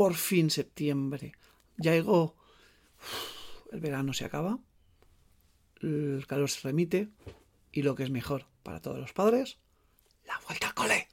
[0.00, 1.34] por fin septiembre.
[1.76, 2.34] Ya llegó.
[3.70, 4.58] El verano se acaba.
[5.82, 7.10] El calor se remite.
[7.70, 9.58] Y lo que es mejor para todos los padres,
[10.24, 11.09] la vuelta al cole.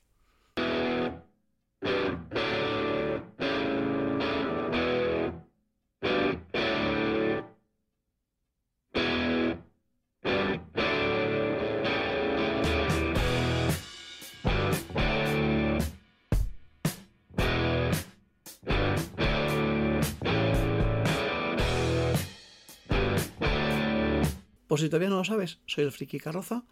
[24.78, 26.64] Por si todavía no lo sabes, soy el Friki Carroza,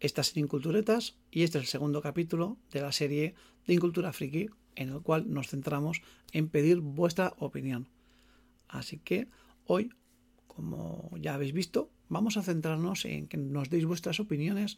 [0.00, 3.36] estás en Inculturetas y este es el segundo capítulo de la serie
[3.68, 7.88] de Incultura Friki en el cual nos centramos en pedir vuestra opinión.
[8.66, 9.28] Así que
[9.64, 9.92] hoy,
[10.48, 14.76] como ya habéis visto, vamos a centrarnos en que nos deis vuestras opiniones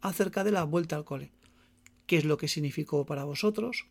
[0.00, 1.32] acerca de la vuelta al cole.
[2.06, 3.88] ¿Qué es lo que significó para vosotros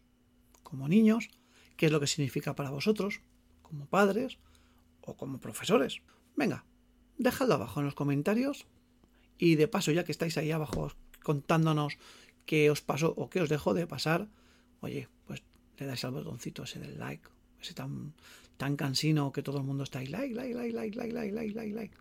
[0.64, 1.28] como niños?
[1.76, 3.20] ¿Qué es lo que significa para vosotros
[3.62, 4.38] como padres
[5.02, 6.02] o como profesores?
[6.38, 6.64] Venga,
[7.18, 8.66] dejadlo abajo en los comentarios.
[9.38, 10.92] Y de paso, ya que estáis ahí abajo
[11.24, 11.98] contándonos
[12.46, 14.28] qué os pasó o qué os dejó de pasar,
[14.82, 15.44] oye, pues
[15.78, 17.28] le dais al botoncito ese del like,
[17.62, 18.14] ese tan,
[18.58, 21.54] tan cansino que todo el mundo está ahí, like, like, like, like, like, like, like,
[21.54, 21.98] like, like.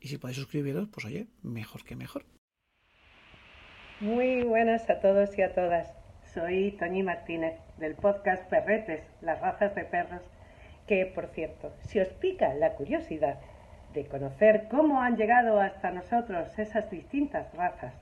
[0.00, 2.24] Y si podéis suscribiros, pues oye, mejor que mejor.
[4.00, 5.92] Muy buenas a todos y a todas.
[6.32, 10.22] Soy Toñi Martínez del podcast Perretes, las razas de perros,
[10.86, 13.40] que por cierto, si os pica la curiosidad
[13.92, 17.94] de conocer cómo han llegado hasta nosotros esas distintas razas,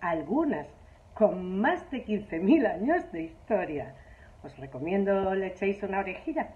[0.00, 0.66] algunas
[1.14, 3.94] con más de 15.000 años de historia.
[4.42, 6.48] Os recomiendo le echéis una orejilla.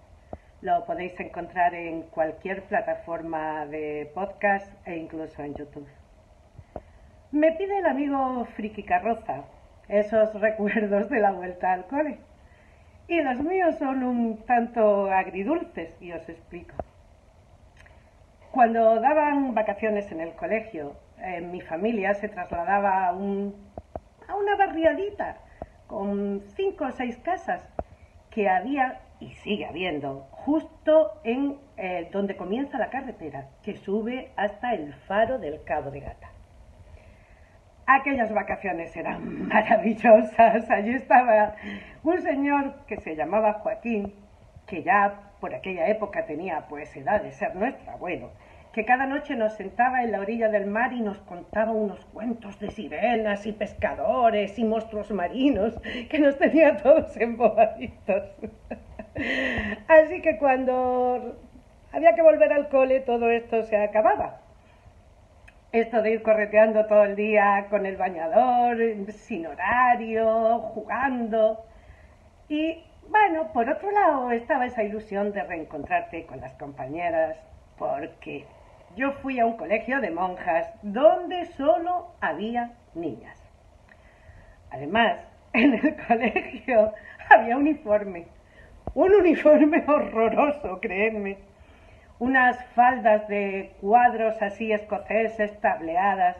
[0.60, 5.88] Lo podéis encontrar en cualquier plataforma de podcast e incluso en YouTube.
[7.30, 9.44] Me pide el amigo Friki Carroza
[9.88, 12.18] esos recuerdos de la vuelta al cole.
[13.08, 16.74] Y los míos son un tanto agridulces y os explico.
[18.58, 20.96] Cuando daban vacaciones en el colegio,
[21.42, 23.54] mi familia se trasladaba a, un,
[24.26, 25.36] a una barriadita
[25.86, 27.62] con cinco o seis casas
[28.30, 34.74] que había y sigue habiendo justo en eh, donde comienza la carretera que sube hasta
[34.74, 36.32] el faro del Cabo de Gata.
[37.86, 40.68] Aquellas vacaciones eran maravillosas.
[40.68, 41.54] Allí estaba
[42.02, 44.16] un señor que se llamaba Joaquín,
[44.66, 48.32] que ya por aquella época tenía pues edad de ser nuestro abuelo
[48.78, 52.60] que cada noche nos sentaba en la orilla del mar y nos contaba unos cuentos
[52.60, 55.74] de sirenas y pescadores y monstruos marinos
[56.08, 58.22] que nos tenía todos embobaditos.
[59.88, 61.40] Así que cuando
[61.90, 64.42] había que volver al cole todo esto se acababa.
[65.72, 68.78] Esto de ir correteando todo el día con el bañador,
[69.10, 71.64] sin horario, jugando.
[72.48, 77.36] Y bueno, por otro lado estaba esa ilusión de reencontrarte con las compañeras,
[77.76, 78.46] porque
[78.96, 83.38] yo fui a un colegio de monjas donde solo había niñas.
[84.70, 86.92] Además, en el colegio
[87.30, 88.26] había uniforme,
[88.94, 91.38] un uniforme horroroso, créanme.
[92.18, 96.36] Unas faldas de cuadros así escoceses tableadas,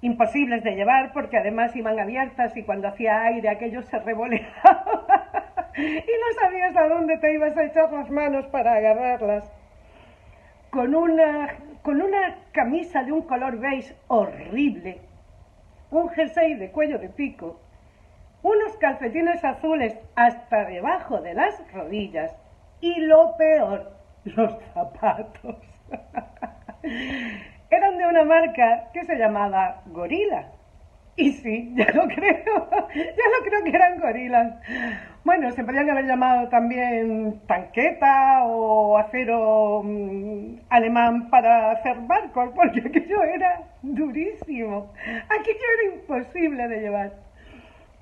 [0.00, 5.32] imposibles de llevar porque además iban abiertas y cuando hacía aire aquello se revoleaba
[5.76, 9.50] y no sabías a dónde te ibas a echar las manos para agarrarlas
[10.74, 14.98] con una, con una camisa de un color beige horrible,
[15.92, 17.60] un jersey de cuello de pico,
[18.42, 22.34] unos calcetines azules hasta debajo de las rodillas
[22.80, 23.92] y lo peor,
[24.24, 25.54] los zapatos.
[27.70, 30.48] Eran de una marca que se llamaba Gorila.
[31.14, 34.54] Y sí, ya lo creo, ya lo creo que eran gorilas.
[35.24, 42.80] Bueno, se podrían haber llamado también tanqueta o acero mm, alemán para hacer barcos, porque
[42.80, 44.92] aquello era durísimo.
[45.24, 47.12] Aquello era imposible de llevar.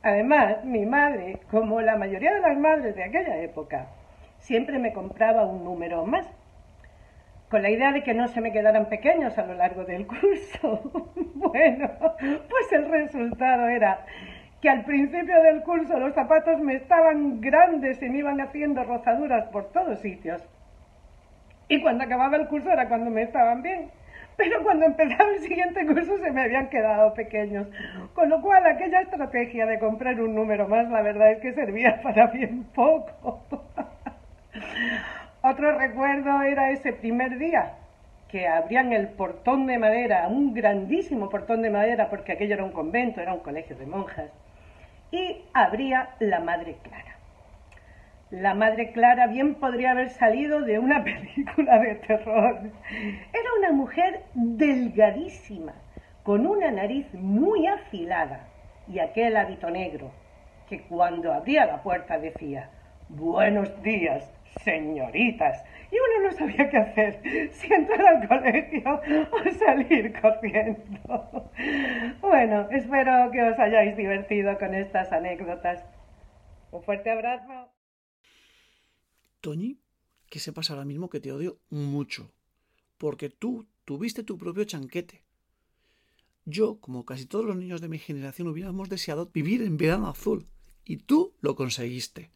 [0.03, 3.87] Además, mi madre, como la mayoría de las madres de aquella época,
[4.38, 6.26] siempre me compraba un número más,
[7.49, 10.91] con la idea de que no se me quedaran pequeños a lo largo del curso.
[11.37, 14.05] bueno, pues el resultado era
[14.62, 19.49] que al principio del curso los zapatos me estaban grandes y me iban haciendo rozaduras
[19.49, 20.41] por todos sitios.
[21.67, 23.91] Y cuando acababa el curso era cuando me estaban bien.
[24.37, 27.67] Pero cuando empezaba el siguiente curso se me habían quedado pequeños.
[28.14, 32.00] Con lo cual aquella estrategia de comprar un número más, la verdad es que servía
[32.03, 33.43] para bien poco.
[35.43, 37.73] Otro recuerdo era ese primer día
[38.29, 42.73] que abrían el portón de madera, un grandísimo portón de madera, porque aquello era un
[42.73, 44.31] convento, era un colegio de monjas
[45.12, 47.12] y abría la Madre Clara.
[48.32, 52.61] La madre Clara bien podría haber salido de una película de terror.
[52.91, 55.75] Era una mujer delgadísima,
[56.23, 58.49] con una nariz muy afilada
[58.88, 60.11] y aquel hábito negro,
[60.67, 62.70] que cuando abría la puerta decía,
[63.11, 64.32] Buenos días,
[64.65, 65.62] señoritas.
[65.93, 67.21] Y uno no sabía qué hacer,
[67.53, 68.99] si entrar al colegio
[69.31, 71.50] o salir corriendo.
[72.23, 75.85] Bueno, espero que os hayáis divertido con estas anécdotas.
[76.71, 77.71] Un fuerte abrazo.
[79.43, 79.83] Toñi,
[80.31, 82.33] que sepas ahora mismo que te odio mucho,
[82.97, 85.27] porque tú tuviste tu propio chanquete.
[86.47, 90.49] Yo, como casi todos los niños de mi generación, hubiéramos deseado vivir en verano azul,
[90.87, 92.31] y tú lo conseguiste.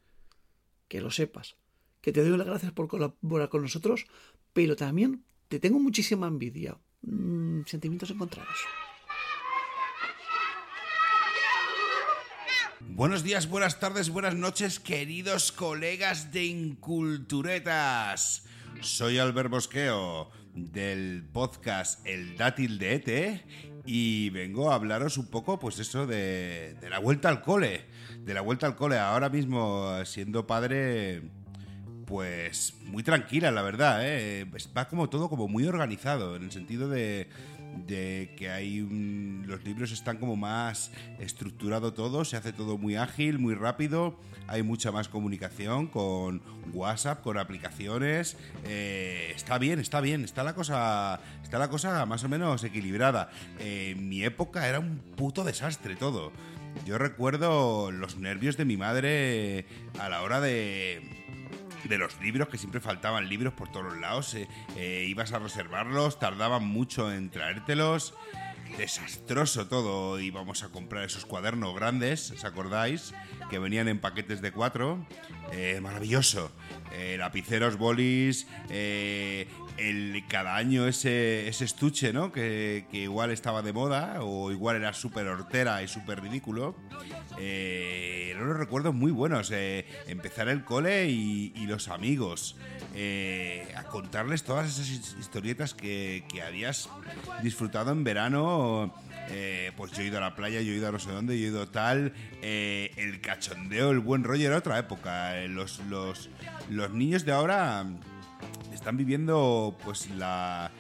[0.88, 1.56] Que lo sepas
[2.06, 4.06] que te doy las gracias por colaborar con nosotros,
[4.52, 6.78] pero también te tengo muchísima envidia.
[7.02, 8.54] Mm, sentimientos encontrados.
[12.90, 18.46] Buenos días, buenas tardes, buenas noches, queridos colegas de Inculturetas.
[18.82, 23.44] Soy Albert Bosqueo del podcast El Dátil de Ete
[23.84, 27.84] y vengo a hablaros un poco, pues eso, de, de la vuelta al cole.
[28.20, 28.96] De la vuelta al cole.
[28.96, 31.22] Ahora mismo, siendo padre,
[32.06, 33.98] pues muy tranquila, la verdad.
[34.02, 34.46] ¿eh?
[34.76, 37.28] Va como todo como muy organizado, en el sentido de,
[37.86, 38.80] que hay
[39.44, 44.62] los libros están como más estructurado todo, se hace todo muy ágil, muy rápido, hay
[44.62, 46.40] mucha más comunicación con
[46.72, 48.36] WhatsApp, con aplicaciones.
[48.64, 53.30] Eh, está bien, está bien, está la cosa, está la cosa más o menos equilibrada.
[53.58, 56.32] en mi época era un puto desastre todo.
[56.84, 59.66] Yo recuerdo los nervios de mi madre
[59.98, 61.25] a la hora de
[61.86, 64.34] de los libros, que siempre faltaban libros por todos lados.
[64.34, 68.14] Eh, eh, ibas a reservarlos, tardaban mucho en traértelos.
[68.78, 70.20] Desastroso todo.
[70.20, 73.14] Íbamos a comprar esos cuadernos grandes, ¿os acordáis?
[73.50, 75.06] Que venían en paquetes de cuatro.
[75.52, 76.50] Eh, maravilloso.
[77.18, 78.46] lapiceros, bolis,
[79.78, 82.32] el, cada año ese, ese estuche, ¿no?
[82.32, 86.74] Que, igual estaba de moda o igual era súper hortera y súper ridículo.
[87.38, 89.50] Eh, los recuerdos muy buenos.
[89.52, 92.56] Eh, empezar el cole y, los amigos.
[92.94, 94.88] Eh, a contarles todas esas
[95.18, 96.88] historietas que, que habías
[97.42, 98.65] disfrutado en verano.
[99.28, 101.38] Eh, pues yo he ido a la playa, yo he ido a no sé dónde,
[101.38, 102.12] yo he ido tal.
[102.42, 105.34] el cachondeo, el buen rollo era otra época.
[105.48, 106.30] Los, los,
[106.70, 107.86] los niños de ahora
[108.72, 110.70] están viviendo pues la,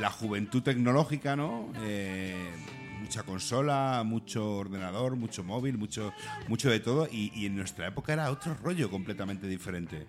[0.00, 1.68] la juventud tecnológica, ¿no?
[1.80, 2.34] Eh,
[3.00, 6.12] mucha consola, mucho ordenador, mucho móvil, mucho,
[6.48, 7.08] mucho de todo.
[7.10, 10.06] Y, en nuestra época era otro rollo completamente diferente.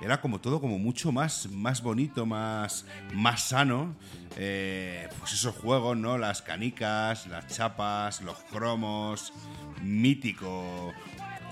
[0.00, 3.96] Era como todo como mucho más, más bonito, más, más sano.
[4.36, 6.18] Eh, pues esos juegos, ¿no?
[6.18, 9.32] Las canicas, las chapas, los cromos,
[9.82, 10.92] mítico.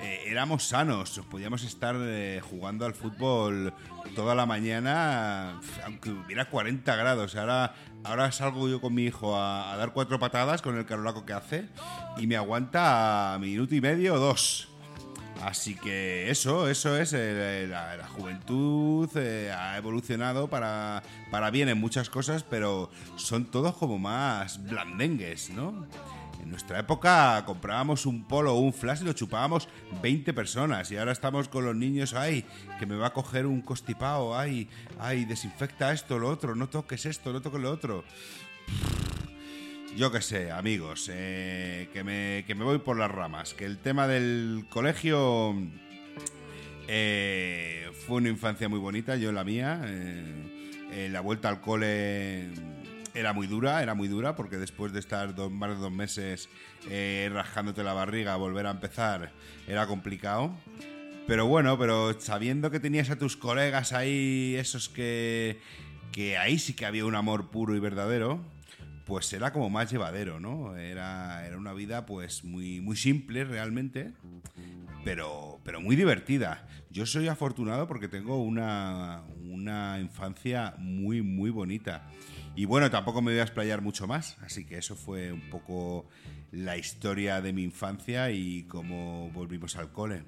[0.03, 3.73] Eh, éramos sanos, podíamos estar eh, jugando al fútbol
[4.15, 7.37] toda la mañana, aunque hubiera 40 grados.
[7.37, 7.75] Ahora,
[8.05, 11.69] ahora salgo yo con mi hijo a, dar cuatro patadas con el carolaco que hace
[12.19, 14.69] y me aguanta minuto y medio o dos.
[15.43, 22.09] Así que eso, eso es, eh, la, juventud ha evolucionado para, para bien en muchas
[22.09, 25.87] cosas, pero son todos como más blandengues, ¿no?
[26.45, 29.67] En nuestra época comprábamos un polo o un flash y lo chupábamos
[30.03, 32.45] 20 personas y ahora estamos con los niños, ay,
[32.79, 34.69] que me va a coger un costipao, ay,
[34.99, 38.05] ay, desinfecta esto, lo otro, no toques esto, no toques lo otro.
[39.97, 43.79] Yo qué sé, amigos, eh, que, me, que me voy por las ramas, que el
[43.79, 45.55] tema del colegio
[46.89, 52.49] eh, fue una infancia muy bonita, yo la mía, eh, la vuelta al cole
[53.15, 56.49] era muy dura, era muy dura, porque después de estar más de dos meses
[57.31, 59.31] rajándote la barriga, volver a empezar
[59.69, 60.57] era complicado.
[61.29, 65.61] Pero bueno, pero sabiendo que tenías a tus colegas ahí, esos que,
[66.11, 68.54] que ahí sí que había un amor puro y verdadero,
[69.05, 70.77] pues era como más llevadero, ¿no?
[70.77, 74.13] Era, era una vida pues muy, muy simple realmente,
[75.05, 76.67] pero, pero muy divertida.
[76.91, 82.09] Yo soy afortunado porque tengo una, una infancia muy, muy bonita.
[82.57, 86.09] Y bueno, tampoco me voy a explayar mucho más, así que eso fue un poco
[86.53, 90.23] la historia de mi infancia y cómo volvimos al cole.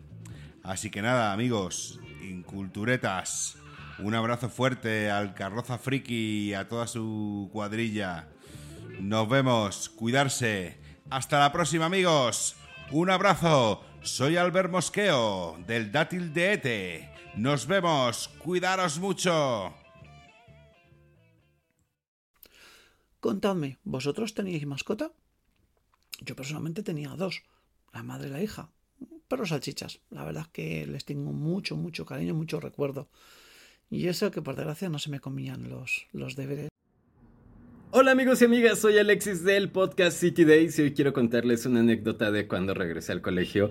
[0.64, 3.56] Así que nada, amigos, inculturetas,
[4.00, 8.28] un abrazo fuerte al Carroza Friki y a toda su cuadrilla.
[9.00, 10.78] Nos vemos, cuidarse.
[11.10, 12.56] Hasta la próxima, amigos.
[12.90, 13.84] Un abrazo.
[14.02, 17.10] Soy Albert Mosqueo, del Dátil de Ete.
[17.36, 19.74] Nos vemos, cuidaros mucho.
[23.20, 25.12] Contadme, ¿vosotros teníais mascota?
[26.20, 27.42] Yo personalmente tenía dos,
[27.92, 28.70] la madre y la hija.
[29.28, 30.00] perros salchichas.
[30.10, 33.10] La verdad es que les tengo mucho, mucho cariño, mucho recuerdo.
[33.90, 36.68] Y eso que por desgracia no se me comían los, los deberes.
[37.92, 41.80] Hola amigos y amigas, soy Alexis del podcast City Days y hoy quiero contarles una
[41.80, 43.70] anécdota de cuando regresé al colegio.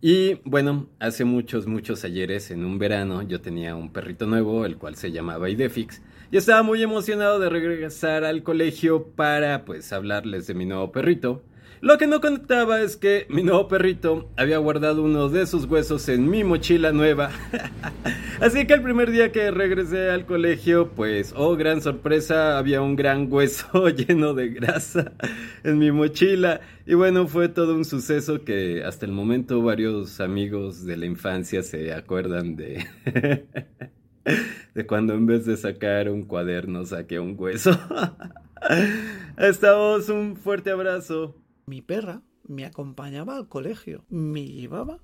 [0.00, 4.78] Y bueno, hace muchos, muchos ayeres, en un verano, yo tenía un perrito nuevo, el
[4.78, 6.00] cual se llamaba Idefix,
[6.32, 11.42] y estaba muy emocionado de regresar al colegio para pues hablarles de mi nuevo perrito.
[11.82, 16.10] Lo que no contaba es que mi nuevo perrito había guardado uno de sus huesos
[16.10, 17.30] en mi mochila nueva.
[18.40, 22.96] Así que el primer día que regresé al colegio, pues, oh, gran sorpresa, había un
[22.96, 25.12] gran hueso lleno de grasa
[25.64, 26.60] en mi mochila.
[26.84, 31.62] Y bueno, fue todo un suceso que hasta el momento varios amigos de la infancia
[31.62, 32.86] se acuerdan de...
[34.74, 37.70] de cuando en vez de sacar un cuaderno saqué un hueso.
[39.38, 45.00] Estamos un fuerte abrazo mi perra me acompañaba al colegio, me llevaba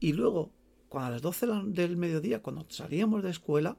[0.00, 0.52] y luego,
[0.88, 3.76] cuando a las 12 del mediodía, cuando salíamos de escuela,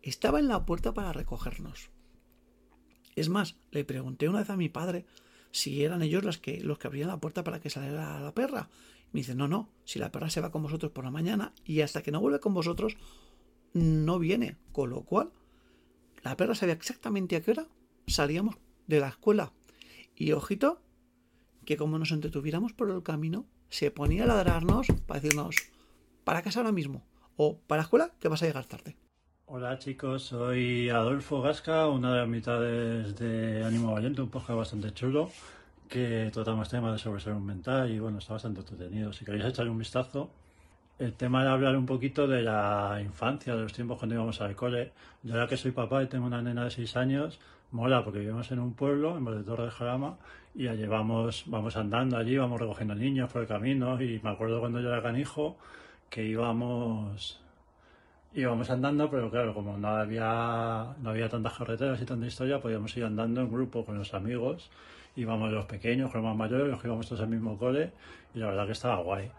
[0.00, 1.90] estaba en la puerta para recogernos.
[3.16, 5.04] Es más, le pregunté una vez a mi padre
[5.50, 8.68] si eran ellos los que, los que abrían la puerta para que saliera la perra.
[9.12, 11.80] me dice, no, no, si la perra se va con vosotros por la mañana y
[11.80, 12.96] hasta que no vuelve con vosotros,
[13.72, 14.56] no viene.
[14.70, 15.32] Con lo cual,
[16.22, 17.68] la perra sabía exactamente a qué hora
[18.06, 19.52] salíamos de la escuela.
[20.14, 20.80] Y ojito,
[21.66, 25.56] que como nos entretuviéramos por el camino, se ponía a ladrarnos para decirnos,
[26.24, 27.04] para casa ahora mismo,
[27.36, 28.96] o para la escuela, que vas a llegar tarde.
[29.46, 34.94] Hola chicos, soy Adolfo Gasca, una de las mitades de Ánimo Valiente, un podcast bastante
[34.94, 35.30] chulo,
[35.88, 39.12] que tratamos temas de sobre salud mental y bueno, está bastante entretenido.
[39.12, 40.30] Si queréis echarle un vistazo,
[41.00, 44.54] el tema era hablar un poquito de la infancia, de los tiempos cuando íbamos al
[44.54, 44.92] cole.
[45.24, 48.50] Yo ahora que soy papá y tengo una nena de 6 años, mola porque vivimos
[48.52, 50.16] en un pueblo, en de Torre de Jarama,
[50.54, 54.60] y ya llevamos, vamos andando allí, vamos recogiendo niños por el camino, y me acuerdo
[54.60, 55.56] cuando yo era canijo
[56.08, 57.40] que íbamos
[58.36, 62.94] íbamos andando, pero claro, como no había, no había tantas carreteras y tanta historia, podíamos
[62.96, 64.70] ir andando en grupo con los amigos,
[65.16, 67.92] íbamos los pequeños, con los más mayores, los que íbamos todos al mismo cole,
[68.34, 69.30] y la verdad que estaba guay.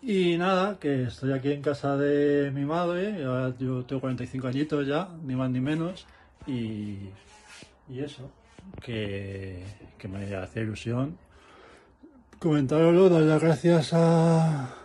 [0.00, 3.18] Y nada, que estoy aquí en casa de mi madre,
[3.58, 6.06] yo tengo 45 añitos ya, ni más ni menos,
[6.46, 6.98] y
[7.88, 8.30] y eso,
[8.82, 9.62] que,
[10.08, 11.18] me hace ilusión
[12.38, 14.76] comentarlo, dar las gracias a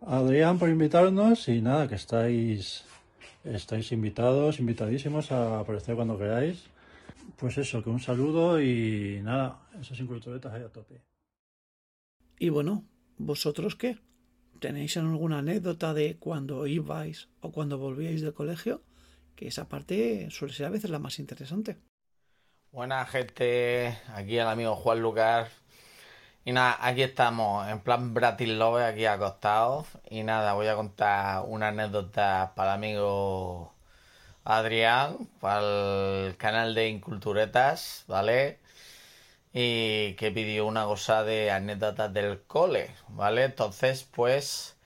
[0.00, 2.84] Adrián por invitarnos y nada, que estáis,
[3.42, 6.64] estáis invitados, invitadísimos a aparecer cuando queráis.
[7.36, 11.00] Pues eso, que un saludo y nada, esos inculturetas ahí a tope.
[12.38, 12.84] Y bueno,
[13.18, 13.98] ¿vosotros qué?
[14.60, 18.82] ¿Tenéis alguna anécdota de cuando ibais o cuando volvíais del colegio?
[19.34, 21.78] Que esa parte suele ser a veces la más interesante.
[22.72, 25.50] Buena gente, aquí el amigo Juan Lucas.
[26.44, 29.86] Y nada, aquí estamos en plan Bratislove, aquí acostados.
[30.08, 33.74] Y nada, voy a contar una anécdota para el amigo
[34.44, 38.58] Adrián, para el canal de Inculturetas, ¿vale?
[39.52, 43.44] Y que pidió una cosa de anécdotas del cole, ¿vale?
[43.44, 44.76] Entonces, pues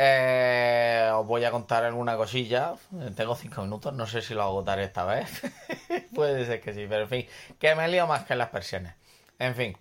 [0.00, 2.74] eh, os voy a contar alguna cosilla.
[3.16, 5.42] Tengo cinco minutos, no sé si lo agotaré esta vez.
[6.14, 7.26] Puede ser que sí, pero en fin,
[7.58, 8.94] que me lío más que las persianas.
[9.40, 9.76] En fin.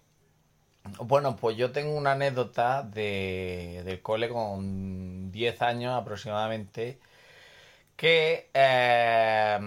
[1.01, 6.99] Bueno, pues yo tengo una anécdota de, del cole con 10 años aproximadamente.
[7.95, 9.59] Que eh,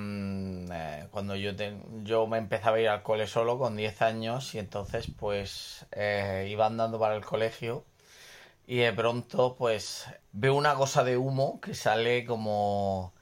[0.73, 1.53] eh, cuando yo,
[2.03, 5.87] yo me empezaba a ir al cole solo con 10 años y entonces pues
[6.47, 7.85] iba andando para el colegio
[8.71, 13.13] y de pronto pues veo una cosa de humo que sale como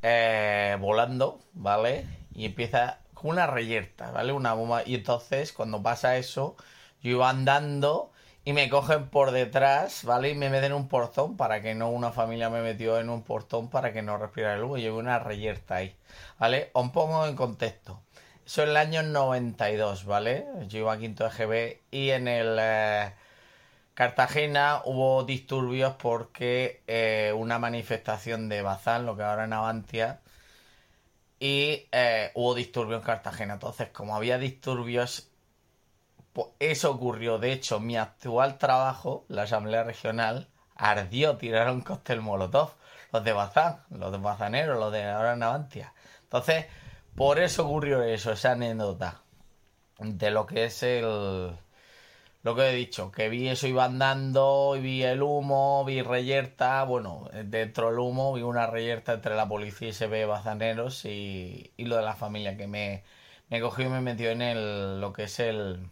[0.00, 2.06] eh, volando, ¿vale?
[2.32, 4.32] Y empieza con una reyerta, ¿vale?
[4.32, 4.84] Una bomba.
[4.86, 6.56] Y entonces cuando pasa eso,
[7.02, 8.10] yo iba andando
[8.42, 10.30] y me cogen por detrás, ¿vale?
[10.30, 13.22] Y me meten en un portón para que no una familia me metió en un
[13.22, 14.78] portón para que no respirara el humo.
[14.78, 15.94] Llevo una reyerta ahí,
[16.38, 16.70] ¿vale?
[16.72, 18.00] Os pongo en contexto.
[18.46, 20.46] Eso en el año 92, ¿vale?
[20.68, 22.56] Yo iba a quinto EGB y en el...
[22.58, 23.12] Eh,
[23.96, 30.20] Cartagena hubo disturbios porque eh, una manifestación de Bazán, lo que ahora es Navantia,
[31.40, 33.54] y eh, hubo disturbios en Cartagena.
[33.54, 35.30] Entonces, como había disturbios,
[36.34, 37.38] pues eso ocurrió.
[37.38, 42.72] De hecho, mi actual trabajo, la Asamblea Regional, ardió, tiraron cóctel molotov.
[43.14, 45.94] Los de Bazán, los de Bazaneros, los de ahora Navantia.
[46.24, 46.66] Entonces,
[47.14, 49.22] por eso ocurrió eso, esa anécdota
[49.98, 51.56] de lo que es el
[52.46, 56.84] lo que he dicho, que vi eso iba andando, y vi el humo, vi reyerta,
[56.84, 61.72] bueno, dentro del humo vi una reyerta entre la policía y se ve bazaneros y,
[61.76, 63.02] y lo de la familia que me,
[63.50, 65.90] me cogió y me metió en el, lo que es el,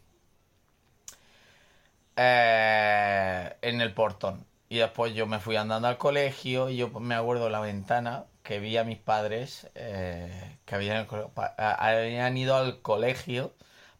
[2.17, 4.47] eh, en el portón.
[4.69, 8.61] Y después yo me fui andando al colegio y yo me acuerdo la ventana que
[8.61, 11.09] vi a mis padres eh, que habían,
[11.57, 13.55] habían ido al colegio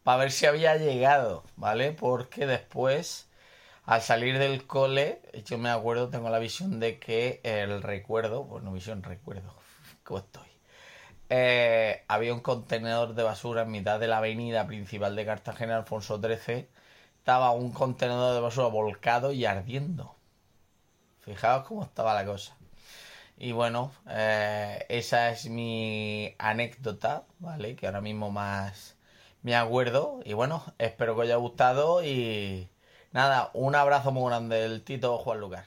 [0.05, 1.91] para ver si había llegado, ¿vale?
[1.91, 3.27] Porque después,
[3.85, 8.71] al salir del cole, yo me acuerdo, tengo la visión de que el recuerdo, bueno,
[8.71, 9.55] visión, recuerdo,
[10.03, 10.47] ¿cómo estoy?
[11.29, 16.21] Eh, había un contenedor de basura en mitad de la avenida principal de Cartagena, Alfonso
[16.21, 16.67] XIII.
[17.17, 20.15] Estaba un contenedor de basura volcado y ardiendo.
[21.21, 22.55] Fijaos cómo estaba la cosa.
[23.37, 27.75] Y bueno, eh, esa es mi anécdota, ¿vale?
[27.75, 28.94] Que ahora mismo más
[29.45, 30.21] me acuerdo.
[30.25, 32.67] Y bueno, espero que os haya gustado y
[33.11, 35.65] nada, un abrazo muy grande del Tito Juan Lucar.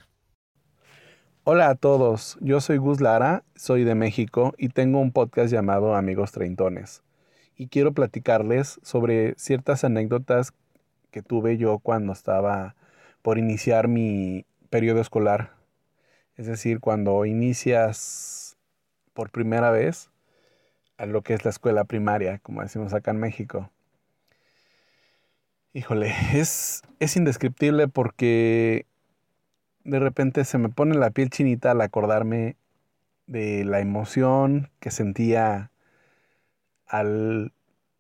[1.44, 5.94] Hola a todos, yo soy Gus Lara, soy de México y tengo un podcast llamado
[5.94, 7.04] Amigos Treintones.
[7.54, 10.52] Y quiero platicarles sobre ciertas anécdotas
[11.12, 12.74] que tuve yo cuando estaba
[13.22, 15.52] por iniciar mi periodo escolar.
[16.34, 18.58] Es decir, cuando inicias
[19.14, 20.10] por primera vez
[20.98, 23.70] a lo que es la escuela primaria, como decimos acá en México.
[25.72, 28.86] Híjole, es, es indescriptible porque
[29.84, 32.56] de repente se me pone la piel chinita al acordarme
[33.26, 35.70] de la emoción que sentía
[36.86, 37.52] al,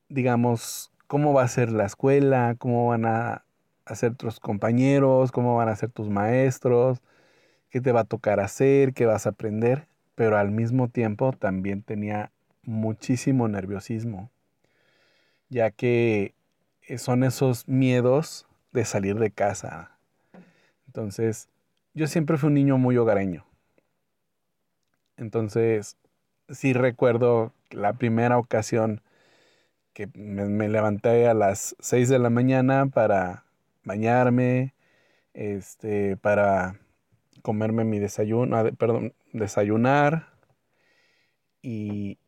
[0.08, 3.44] digamos, cómo va a ser la escuela, cómo van a,
[3.94, 7.00] ser tus compañeros, cómo van a ser tus maestros,
[7.70, 11.82] qué te va a tocar hacer, qué vas a aprender, pero al mismo tiempo también
[11.82, 12.32] tenía
[12.68, 14.30] muchísimo nerviosismo,
[15.48, 16.34] ya que
[16.98, 19.96] son esos miedos de salir de casa.
[20.86, 21.48] Entonces,
[21.94, 23.46] yo siempre fui un niño muy hogareño.
[25.16, 25.96] Entonces,
[26.50, 29.00] sí recuerdo la primera ocasión
[29.94, 33.44] que me, levanté a las 6 de la mañana para
[33.82, 34.74] bañarme,
[35.32, 36.78] este, para
[37.40, 40.28] comerme mi desayuno, ah, perdón, desayunar
[41.62, 42.18] y,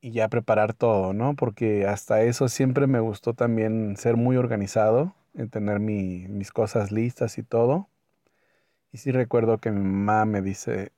[0.00, 1.34] y ya preparar todo, ¿no?
[1.36, 7.38] Porque hasta eso siempre me gustó también ser muy organizado, en tener mis cosas listas
[7.38, 7.88] y todo.
[8.92, 10.92] Y sí recuerdo que mi mamá me dice,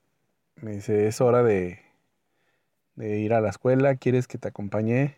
[0.56, 1.80] me dice, es hora de,
[2.94, 5.16] de ir a la escuela, ¿quieres que te acompañe?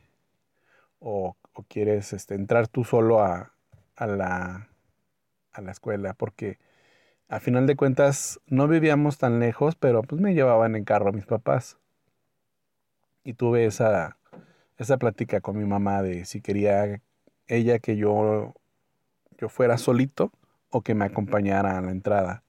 [1.00, 1.36] O,
[1.68, 3.52] quieres este, entrar tú solo a,
[3.96, 4.68] a, la,
[5.52, 6.58] a la escuela, porque
[7.28, 11.26] a final de cuentas no vivíamos tan lejos, pero pues me llevaban en carro mis
[11.26, 11.78] papás.
[13.24, 14.18] Y tuve esa,
[14.78, 17.00] esa plática con mi mamá de si quería
[17.46, 18.54] ella que yo,
[19.38, 20.32] yo fuera solito
[20.70, 22.42] o que me acompañara a la entrada.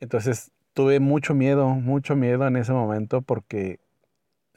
[0.00, 3.80] Entonces tuve mucho miedo, mucho miedo en ese momento porque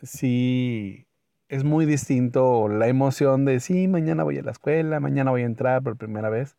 [0.04, 1.08] sí
[1.50, 5.46] es muy distinto la emoción de sí, mañana voy a la escuela, mañana voy a
[5.46, 6.56] entrar por primera vez,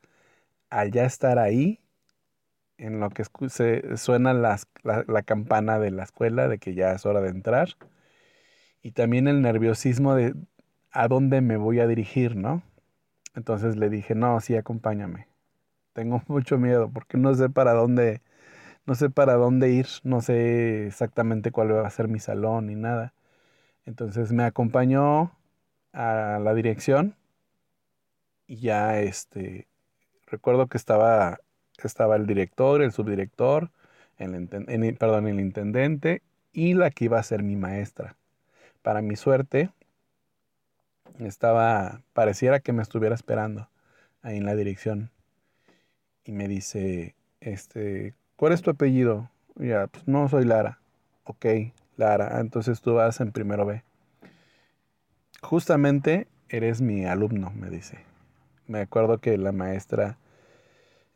[0.71, 1.81] al ya estar ahí,
[2.79, 7.07] en lo que se, suena la, la campana de la escuela de que ya es
[7.07, 7.71] hora de entrar,
[8.83, 10.35] y también el nerviosismo de
[10.93, 12.63] a dónde me voy a dirigir, ¿no?
[13.35, 15.29] Entonces le dije, no, sí, acompáñame.
[15.95, 18.23] Tengo mucho miedo porque no sé para dónde
[18.87, 22.75] no sé para dónde ir, no sé exactamente cuál va a ser mi salón ni
[22.75, 23.15] nada.
[23.87, 25.33] Entonces me acompañó
[25.93, 27.17] a la dirección
[28.47, 29.69] y ya este
[30.27, 31.41] recuerdo que estaba
[31.87, 33.71] estaba el director, el subdirector,
[34.19, 34.49] el,
[34.99, 38.17] perdón, el intendente y la que iba a ser mi maestra.
[38.83, 39.71] Para mi suerte
[41.19, 43.69] estaba pareciera que me estuviera esperando
[44.23, 45.11] ahí en la dirección
[46.25, 49.31] y me dice este ¿Cuál es tu apellido?
[49.55, 50.81] Ya, pues no soy Lara.
[51.23, 51.47] Ok,
[51.97, 52.41] Lara.
[52.41, 53.85] Entonces tú vas en primero B.
[55.41, 57.99] Justamente eres mi alumno, me dice.
[58.67, 60.19] Me acuerdo que la maestra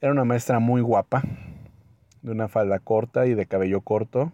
[0.00, 1.24] era una maestra muy guapa,
[2.22, 4.32] de una falda corta y de cabello corto.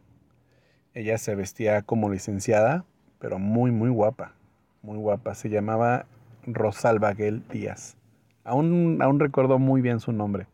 [0.92, 2.84] Ella se vestía como licenciada,
[3.22, 4.32] pero muy, muy guapa.
[4.82, 5.36] Muy guapa.
[5.36, 6.06] Se llamaba
[6.44, 7.96] Rosalba Gel Díaz.
[8.42, 10.48] Aún, aún recuerdo muy bien su nombre.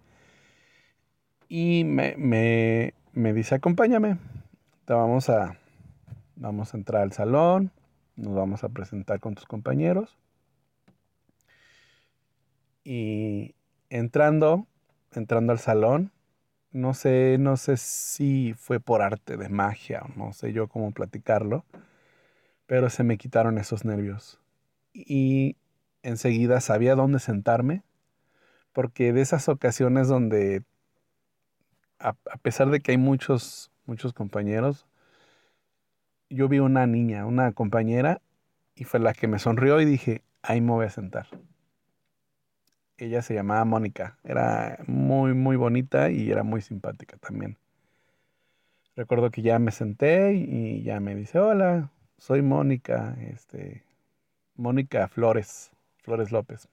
[1.49, 4.19] Y me, me, me dice, acompáñame.
[4.87, 5.57] Vamos a,
[6.37, 7.71] vamos a entrar al salón,
[8.17, 10.19] nos vamos a presentar con tus compañeros.
[12.85, 13.55] Y
[13.89, 14.67] entrando,
[15.15, 16.13] entrando al salón,
[16.73, 20.93] no sé, no sé si fue por arte de magia o no sé yo cómo
[20.93, 21.65] platicarlo,
[22.69, 24.39] pero se me quitaron esos nervios.
[24.93, 25.57] Y
[26.03, 27.83] enseguida sabía dónde sentarme,
[28.75, 30.63] porque de esas ocasiones donde
[31.99, 34.87] a, pesar de que hay muchos, muchos compañeros,
[36.29, 38.21] yo vi una niña, una compañera,
[38.75, 41.27] y fue la que me sonrió y dije, ahí me voy a sentar.
[42.99, 44.19] ella se llamaba Mónica.
[44.25, 47.57] Era muy, muy bonita y era muy simpática también.
[48.95, 53.85] Recuerdo que ya me senté y ya me dice, hola, soy Mónica, este,
[54.57, 55.71] Mónica Flores,
[56.03, 56.69] Flores López.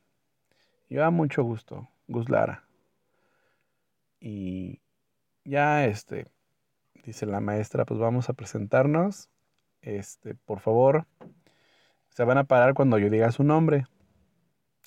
[0.89, 2.63] Yo a mucho gusto, Gus Lara.
[4.19, 4.81] Y
[5.43, 6.27] ya, este,
[7.03, 9.29] dice la maestra, pues vamos a presentarnos.
[9.81, 11.05] Este, por favor,
[12.09, 13.85] se van a parar cuando yo diga su nombre.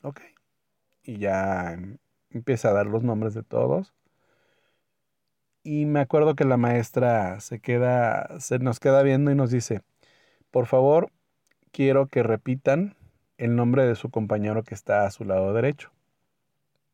[0.02, 0.20] Ok.
[1.02, 1.78] Y ya
[2.30, 3.94] empieza a dar los nombres de todos.
[5.62, 9.82] Y me acuerdo que la maestra se queda, se nos queda viendo y nos dice,
[10.50, 11.10] por favor,
[11.72, 12.96] quiero que repitan
[13.36, 15.90] el nombre de su compañero que está a su lado derecho.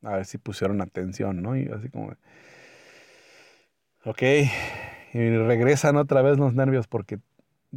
[0.03, 1.57] A ver si pusieron atención, ¿no?
[1.57, 2.13] Y así como,
[4.05, 4.23] ok,
[5.15, 7.19] y regresan otra vez los nervios porque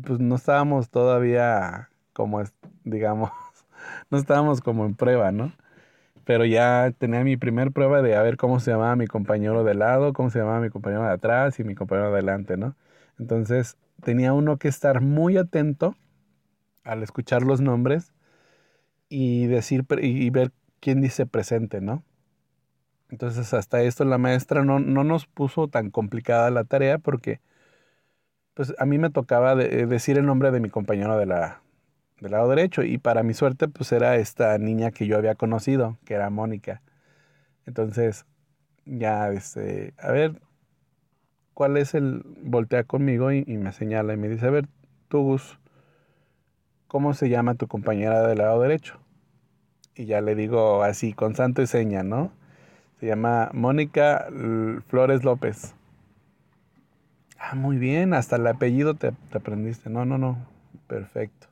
[0.06, 2.44] pues no estábamos todavía como,
[2.84, 3.32] digamos,
[4.10, 5.54] no estábamos como en prueba, ¿no?
[6.26, 9.76] Pero ya tenía mi primer prueba de a ver cómo se llamaba mi compañero de
[9.76, 12.76] lado, cómo se llamaba mi compañero de atrás y mi compañero de adelante, ¿no?
[13.20, 15.96] Entonces tenía uno que estar muy atento
[16.84, 18.14] al escuchar los nombres
[19.10, 22.04] y decir y ver quién dice presente, ¿no?
[23.10, 27.40] Entonces hasta esto la maestra no, no nos puso tan complicada la tarea porque
[28.54, 31.62] pues a mí me tocaba decir el nombre de mi compañero de la,
[32.20, 35.98] del lado derecho y para mi suerte pues era esta niña que yo había conocido,
[36.06, 36.82] que era Mónica.
[37.66, 38.26] Entonces
[38.86, 40.42] ya, este, a ver,
[41.58, 44.68] ¿cuál es el, voltea conmigo y, me señala y me dice, a ver,
[45.08, 45.58] tú Gus,
[46.88, 49.00] ¿cómo se llama tu compañera del lado derecho?
[49.96, 52.32] Y ya le digo así, con santo y seña, ¿no?
[53.00, 54.28] Se llama Mónica
[54.86, 55.74] Flores López.
[57.40, 59.90] Ah, muy bien, hasta el apellido te, aprendiste.
[59.90, 60.38] No, no, no.
[60.86, 61.48] Perfecto.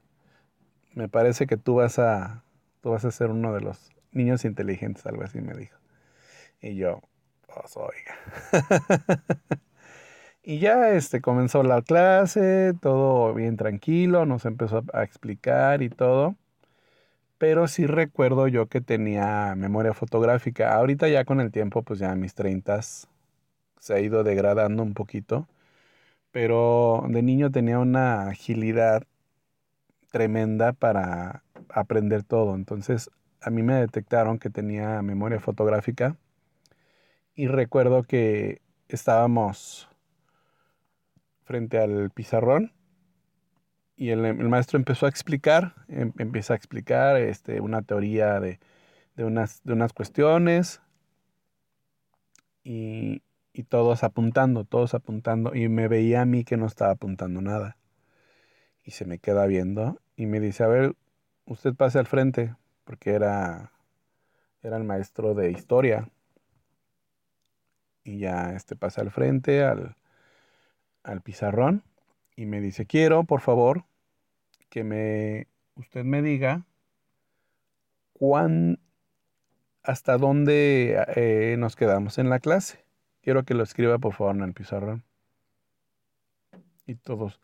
[0.93, 2.43] Me parece que tú vas a
[2.81, 5.79] tú vas a ser uno de los niños inteligentes, algo así me dijo.
[6.61, 7.01] Y yo,
[7.47, 8.15] pues oiga.
[10.45, 16.35] y ya este comenzó la clase, todo bien tranquilo, nos empezó a explicar y todo
[17.37, 20.75] pero sí recuerdo yo que tenía memoria fotográfica.
[20.75, 25.47] Ahorita ya con el tiempo, pues ya mis 30 se ha ido degradando un poquito,
[26.31, 29.03] pero de niño tenía una agilidad
[30.11, 32.55] tremenda para aprender todo.
[32.55, 36.17] Entonces a mí me detectaron que tenía memoria fotográfica
[37.35, 39.89] y recuerdo que estábamos
[41.45, 42.73] frente al pizarrón
[43.97, 48.59] y el, maestro empezó a explicar, em, empieza a explicar este, una teoría de,
[49.17, 50.81] unas, de unas cuestiones
[52.63, 53.21] y,
[53.53, 57.77] y todos apuntando, todos apuntando y me veía a mí que no estaba apuntando nada.
[58.83, 60.95] Y se me queda viendo y me dice, a ver,
[61.45, 63.71] usted pase al frente, porque era,
[64.61, 66.09] era el maestro de historia.
[68.03, 69.95] Y ya este pasa al frente, al,
[71.05, 71.83] al pizarrón
[72.35, 73.85] y me dice, quiero, por favor,
[74.69, 76.65] que me, usted me diga
[78.13, 78.79] cuán,
[79.83, 82.83] hasta dónde eh, nos quedamos en la clase.
[83.21, 85.03] Quiero que lo escriba, por favor, en el pizarrón.
[86.87, 87.39] Y todos,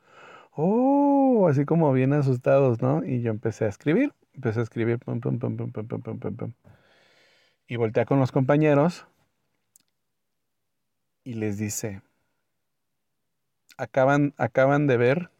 [0.51, 3.03] oh, así como bien asustados, ¿no?
[3.05, 6.35] Y yo empecé a escribir, empecé a escribir, pum, pum, pum, pum, pum, pum, pum,
[6.35, 6.53] pum.
[7.67, 9.07] Y voltea con los compañeros
[11.23, 12.01] y les dice,
[13.81, 15.31] acaban, acaban de ver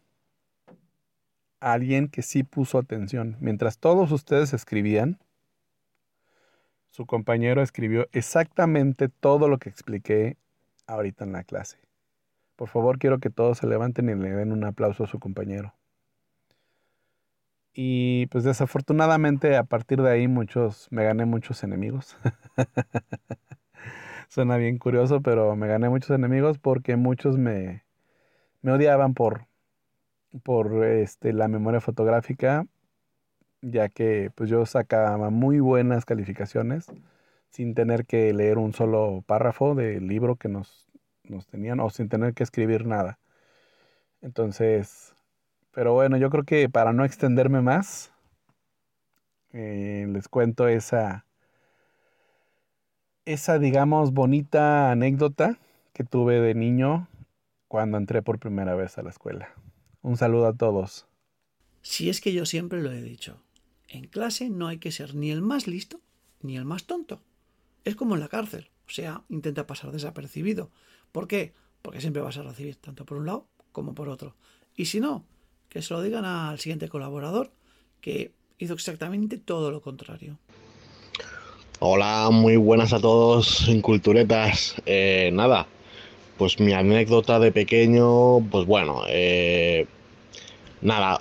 [1.59, 3.37] a alguien que sí puso atención.
[3.39, 5.19] Mientras todos ustedes escribían,
[6.89, 10.37] su compañero escribió exactamente todo lo que expliqué
[10.87, 11.77] ahorita en la clase.
[12.55, 15.75] Por favor, quiero que todos se levanten y le den un aplauso a su compañero.
[17.73, 22.17] Y pues desafortunadamente a partir de ahí muchos, me gané muchos enemigos.
[24.29, 27.83] Suena bien curioso, pero me gané muchos enemigos porque muchos me,
[28.61, 29.47] me odiaban por,
[30.43, 32.67] por este, la memoria fotográfica,
[33.61, 36.87] ya que pues yo sacaba muy buenas calificaciones
[37.49, 40.89] sin tener que leer un solo párrafo del libro que nos,
[41.23, 43.19] nos tenían o sin tener que escribir nada.
[44.21, 45.13] Entonces,
[45.71, 48.13] pero bueno, yo creo que para no extenderme más,
[49.53, 51.25] eh, les cuento esa,
[53.25, 55.57] esa, digamos, bonita anécdota
[55.93, 57.07] que tuve de niño
[57.71, 59.55] cuando entré por primera vez a la escuela.
[60.01, 61.05] Un saludo a todos.
[61.81, 63.37] Si es que yo siempre lo he dicho,
[63.87, 66.01] en clase no hay que ser ni el más listo
[66.41, 67.21] ni el más tonto.
[67.85, 70.69] Es como en la cárcel, o sea, intenta pasar desapercibido.
[71.13, 71.53] ¿Por qué?
[71.81, 74.35] Porque siempre vas a recibir tanto por un lado como por otro.
[74.75, 75.23] Y si no,
[75.69, 77.51] que se lo digan al siguiente colaborador
[78.01, 80.37] que hizo exactamente todo lo contrario.
[81.79, 84.75] Hola, muy buenas a todos, Culturetas.
[84.85, 85.67] Eh, nada,
[86.41, 89.85] pues mi anécdota de pequeño, pues bueno, eh,
[90.81, 91.19] nada,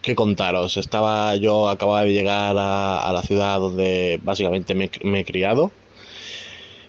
[0.00, 0.76] qué contaros.
[0.76, 5.72] Estaba yo, acababa de llegar a, la ciudad donde básicamente me, he criado.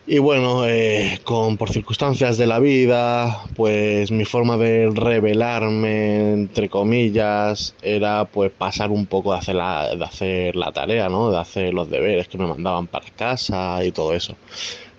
[0.06, 6.70] Y bueno, eh, con, por circunstancias de la vida, pues mi forma de revelarme, entre
[6.70, 11.32] comillas, era pues pasar un poco de hacer la, de hacer la tarea, ¿no?
[11.32, 14.36] De hacer los deberes que me mandaban para casa y todo eso.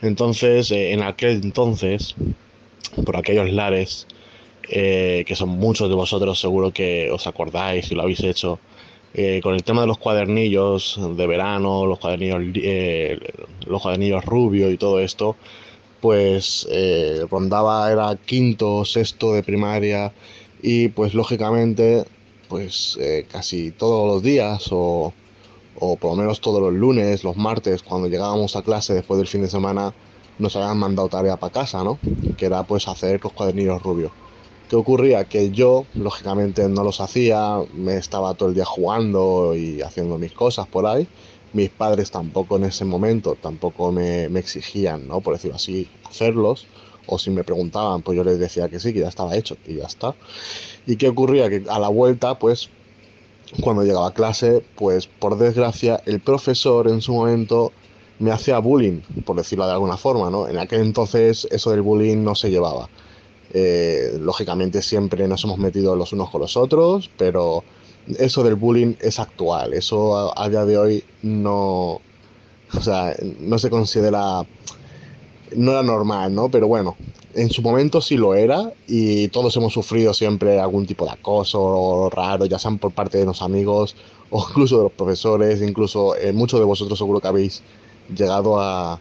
[0.02, 2.16] Entonces, eh, en aquel entonces,
[3.06, 4.08] por aquellos lares,
[4.68, 8.58] eh, que son muchos de vosotros seguro que os acordáis y lo habéis hecho,
[9.14, 12.42] eh, con el tema de los cuadernillos de verano, los cuadernillos,
[13.66, 15.36] los cuadernillos rubios y todo esto,
[16.00, 16.66] pues
[17.30, 20.12] rondaba, era quinto, sexto de primaria
[20.62, 22.04] y pues lógicamente
[22.48, 22.98] pues
[23.30, 25.12] casi todos los días o,
[25.84, 29.26] o por lo menos todos los lunes, los martes, cuando llegábamos a clase después del
[29.26, 29.92] fin de semana,
[30.38, 31.98] nos habían mandado tarea para casa, ¿no?
[32.36, 34.12] Que era pues hacer los cuadernillos rubios.
[34.68, 35.24] ¿Qué ocurría?
[35.24, 40.32] Que yo, lógicamente, no los hacía, me estaba todo el día jugando y haciendo mis
[40.32, 41.10] cosas por ahí.
[41.52, 45.20] Mis padres tampoco en ese momento, tampoco me, me exigían, ¿no?
[45.20, 46.68] Por decirlo así, hacerlos.
[47.06, 49.78] O si me preguntaban, pues yo les decía que sí, que ya estaba hecho y
[49.78, 50.14] ya está.
[50.86, 51.50] ¿Y qué ocurría?
[51.50, 52.70] Que a la vuelta, pues,
[53.60, 57.72] cuando llegaba a clase, pues por desgracia, el profesor en su momento
[58.18, 60.48] me hacía bullying, por decirlo de alguna forma, ¿no?
[60.48, 62.88] En aquel entonces eso del bullying no se llevaba.
[63.52, 67.64] Eh, lógicamente siempre nos hemos metido los unos con los otros, pero
[68.18, 69.74] eso del bullying es actual.
[69.74, 72.00] Eso a, a día de hoy no,
[72.74, 74.46] o sea, no se considera,
[75.56, 76.48] no era normal, ¿no?
[76.50, 76.96] Pero bueno,
[77.34, 82.10] en su momento sí lo era y todos hemos sufrido siempre algún tipo de acoso
[82.10, 83.96] raro, ya sean por parte de los amigos
[84.30, 87.62] o incluso de los profesores, incluso eh, muchos de vosotros seguro que habéis
[88.14, 89.00] llegado a,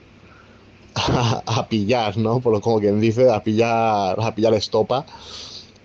[1.46, 2.39] a, pillar, ¿no?
[2.39, 5.06] Por lo como quien dice, a pillar, a pillar estopa.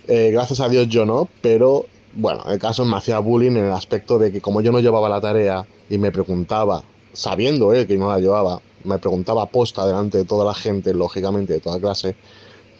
[0.08, 3.72] Eh, gracias a Dios yo no, pero bueno, el caso me hacía bullying en el
[3.72, 6.82] aspecto de que como yo no llevaba la tarea y me preguntaba,
[7.12, 11.54] sabiendo él que no la llevaba, me preguntaba posta delante de toda la gente, lógicamente
[11.54, 12.16] de toda clase,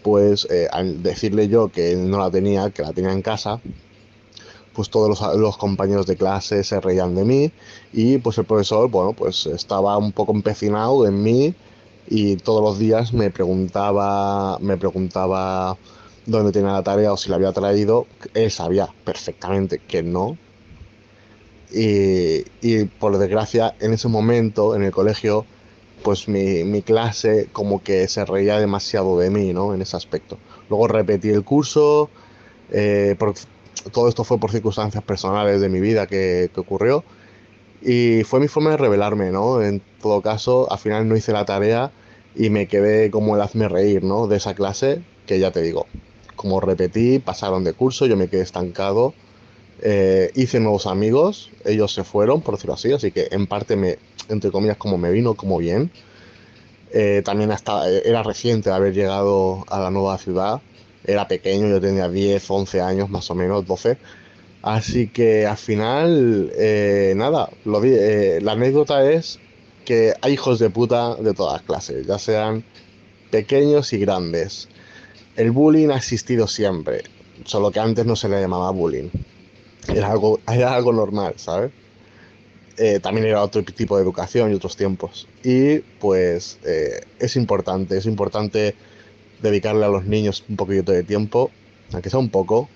[0.02, 3.60] pues eh, al decirle yo que no la tenía, que la tenía en casa,
[4.76, 7.52] pues todos los, compañeros de clase se reían de mí
[7.92, 11.54] y pues el profesor, bueno, pues estaba un poco empecinado en mí
[12.08, 15.78] y todos los días me preguntaba, me preguntaba
[16.26, 18.06] dónde tenía la tarea o si la había traído.
[18.34, 20.36] Él sabía perfectamente que no.
[21.72, 25.46] Y, y por desgracia, en ese momento, en el colegio,
[26.06, 29.74] pues mi, mi, clase como que se reía demasiado de mí, ¿no?
[29.74, 30.38] En ese aspecto.
[30.70, 32.10] Luego repetí el curso,
[32.70, 33.34] eh, por,
[33.90, 37.02] todo esto fue por circunstancias personales de mi vida que, ocurrió
[37.82, 39.60] y fue mi forma de revelarme, ¿no?
[39.60, 41.90] En todo caso, al final no hice la tarea
[42.36, 44.28] y me quedé como el hazme reír, ¿no?
[44.28, 45.88] De esa clase, que ya te digo,
[46.36, 49.12] como repetí, pasaron de curso, yo me quedé estancado,
[49.82, 53.98] eh, hice nuevos amigos, ellos se fueron, por decirlo así, así que en parte me,
[54.28, 55.90] entre comillas, como me vino como bien.
[56.92, 60.62] Eh, también hasta, era reciente haber llegado a la nueva ciudad,
[61.04, 63.98] era pequeño, yo tenía 10, 11 años más o menos, 12
[64.66, 69.38] Así que al final, eh, nada, lo eh, la anécdota es
[69.84, 72.64] que hay hijos de puta de todas clases, ya sean
[73.30, 74.68] pequeños y grandes.
[75.36, 77.04] El bullying ha existido siempre,
[77.44, 79.10] solo que antes no se le llamaba bullying.
[79.94, 81.70] Era algo, era algo normal, ¿sabes?
[82.78, 85.26] Eh, también era otro tipo de educación y otros tiempos.
[85.42, 88.74] Y pues eh, es importante, es importante
[89.40, 91.50] dedicarle a los niños un poquito de tiempo,
[91.92, 92.68] aunque sea un poco,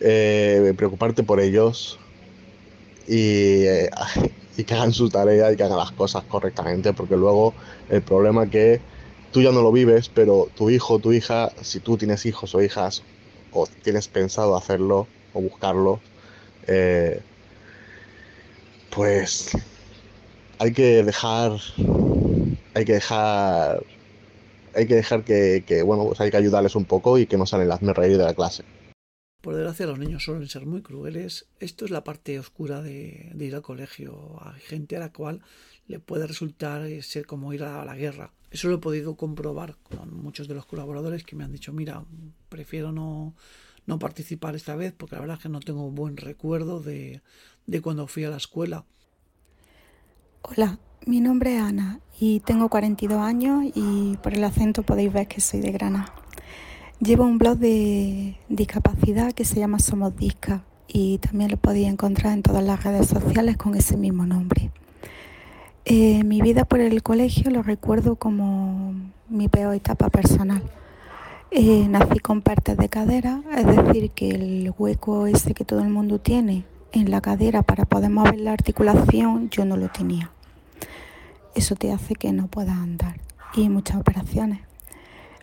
[0.00, 1.98] eh, preocuparte por ellos
[3.08, 3.64] y,
[4.64, 7.54] que hagan su tarea y que hagan las cosas correctamente, porque luego
[7.88, 8.80] el problema que
[9.32, 12.62] tú ya no lo vives, pero tu hijo, tu hija, si tú tienes hijos o
[12.62, 13.02] hijas
[13.52, 16.00] o tienes pensado hacerlo o buscarlo,
[18.98, 19.56] pues
[20.58, 21.52] hay que dejar,
[22.74, 23.86] hay que dejar,
[24.74, 27.46] hay que dejar que, que bueno, pues hay que ayudarles un poco y que no
[27.46, 28.64] salen las reír de la clase.
[29.40, 31.46] Por desgracia, los niños suelen ser muy crueles.
[31.60, 34.36] Esto es la parte oscura de, de, ir al colegio.
[34.42, 35.42] Hay gente a la cual
[35.86, 38.32] le puede resultar ser como ir a la guerra.
[38.50, 42.04] Eso lo he podido comprobar con muchos de los colaboradores que me han dicho, mira,
[42.48, 43.36] prefiero no,
[43.86, 47.22] no participar esta vez porque la verdad es que no tengo buen recuerdo de,
[47.68, 48.84] de cuando fui a la escuela.
[50.42, 55.28] Hola, mi nombre es Ana y tengo 42 años y por el acento podéis ver
[55.28, 56.12] que soy de Granada.
[56.98, 62.32] Llevo un blog de discapacidad que se llama Somos Disca y también lo podéis encontrar
[62.32, 64.70] en todas las redes sociales con ese mismo nombre.
[65.84, 68.94] Eh, mi vida por el colegio lo recuerdo como
[69.28, 70.62] mi peor etapa personal.
[71.50, 75.88] Eh, nací con partes de cadera, es decir, que el hueco ese que todo el
[75.90, 80.30] mundo tiene en la cadera para poder mover la articulación, yo no lo tenía.
[81.54, 83.20] Eso te hace que no puedas andar
[83.54, 84.60] y muchas operaciones.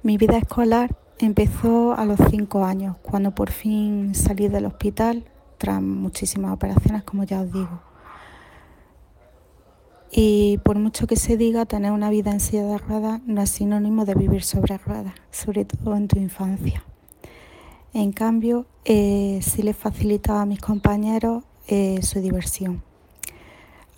[0.03, 5.25] Mi vida escolar empezó a los cinco años, cuando por fin salí del hospital
[5.57, 7.81] tras muchísimas operaciones, como ya os digo.
[10.11, 13.49] Y por mucho que se diga, tener una vida en silla de ruedas no es
[13.49, 16.83] sinónimo de vivir sobre ruedas, sobre todo en tu infancia.
[17.95, 22.83] En cambio, eh, sí les facilitaba a mis compañeros eh, su diversión.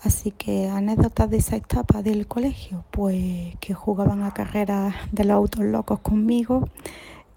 [0.04, 5.34] Así que anécdotas de esa etapa del colegio, pues que jugaban a carreras de los
[5.34, 6.70] autos locos conmigo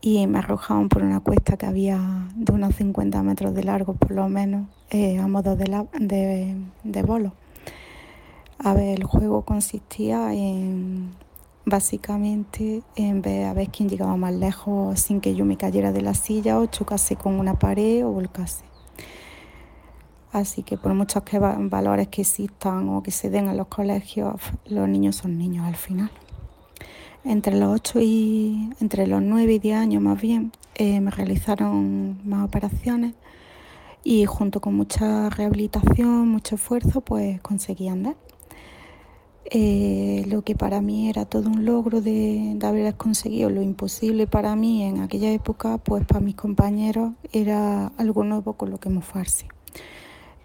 [0.03, 4.11] y me arrojaban por una cuesta que había de unos 50 metros de largo por
[4.11, 5.65] lo menos eh, a modo de,
[5.99, 7.33] de, de bolo.
[8.59, 11.15] A ver, el juego consistía en
[11.71, 16.03] básicamente en ver a ver quién llegaba más lejos sin que yo me cayera de
[16.03, 18.65] la silla o chocase con una pared o volcase.
[20.33, 24.35] Así que por muchos que valores que existan o que se den en los colegios,
[24.67, 26.11] los niños son niños al final.
[27.25, 32.21] Entre los 8 y entre los 9 y 10 años más bien eh, me realizaron
[32.29, 33.15] más operaciones
[34.05, 38.17] y junto con mucha rehabilitación, mucho esfuerzo, pues conseguí andar.
[39.47, 44.55] Eh, lo que para mí era todo un logro de, haber conseguido lo imposible para
[44.55, 49.49] mí en aquella época, pues para mis compañeros era algo nuevo con lo que mofarse.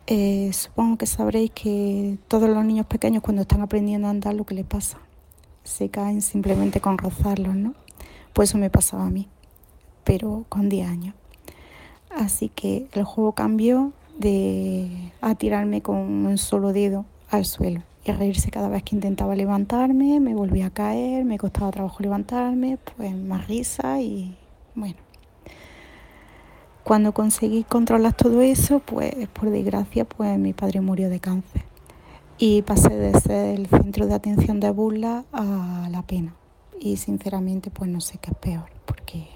[0.07, 4.45] Eh, supongo que sabréis que todos los niños pequeños cuando están aprendiendo a andar lo
[4.45, 4.99] que les pasa,
[5.63, 7.73] se caen simplemente con rozarlos, ¿no?
[8.33, 9.27] Pues eso me pasaba a mí,
[10.03, 11.15] pero con 10 años.
[12.09, 18.11] Así que el juego cambió de a tirarme con un solo dedo al suelo y
[18.11, 23.15] reírse cada vez que intentaba levantarme, me volvía a caer, me costaba trabajo levantarme, pues
[23.15, 24.37] más risa y
[24.75, 24.97] bueno.
[26.83, 31.63] Cuando conseguí controlar todo eso, pues por desgracia, pues mi padre murió de cáncer
[32.37, 36.35] y pasé de ser el centro de atención de burla a la pena.
[36.79, 39.27] Y sinceramente, pues no sé qué es peor, porque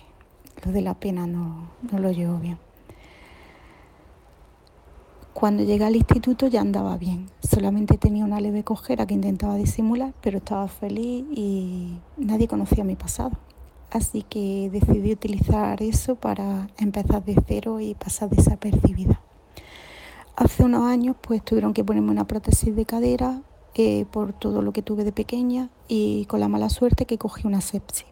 [0.64, 2.60] lo de la pena no, no lo llevo bien.
[5.40, 10.14] Cuando llegué al instituto ya andaba bien, solamente tenía una leve cojera que intentaba disimular,
[10.20, 13.38] pero estaba feliz y nadie conocía mi pasado.
[13.90, 19.22] Así que decidí utilizar eso para empezar de cero y pasar desapercibida.
[20.36, 23.42] Hace unos años pues tuvieron que ponerme una prótesis de cadera
[23.76, 27.48] eh, por todo lo que tuve de pequeña y con la mala suerte que cogí
[27.48, 28.08] una sepsis,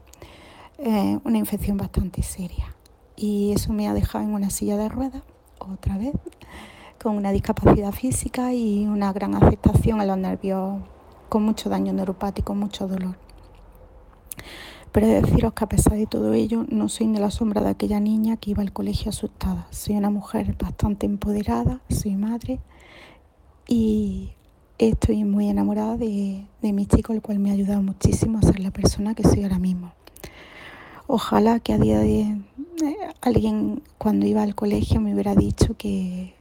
[0.77, 2.73] eh, una infección bastante seria.
[3.17, 5.23] Y eso me ha dejado en una silla de ruedas
[5.59, 6.13] otra vez
[7.01, 10.81] con una discapacidad física y una gran afectación a los nervios,
[11.29, 13.17] con mucho daño neuropático, mucho dolor.
[14.91, 17.99] Pero deciros que a pesar de todo ello, no soy de la sombra de aquella
[17.99, 19.67] niña que iba al colegio asustada.
[19.69, 22.59] Soy una mujer bastante empoderada, soy madre
[23.67, 24.31] y
[24.77, 28.59] estoy muy enamorada de, de mi chico, el cual me ha ayudado muchísimo a ser
[28.59, 29.91] la persona que soy ahora mismo.
[31.05, 36.36] Ojalá que a día de eh, alguien cuando iba al colegio me hubiera dicho que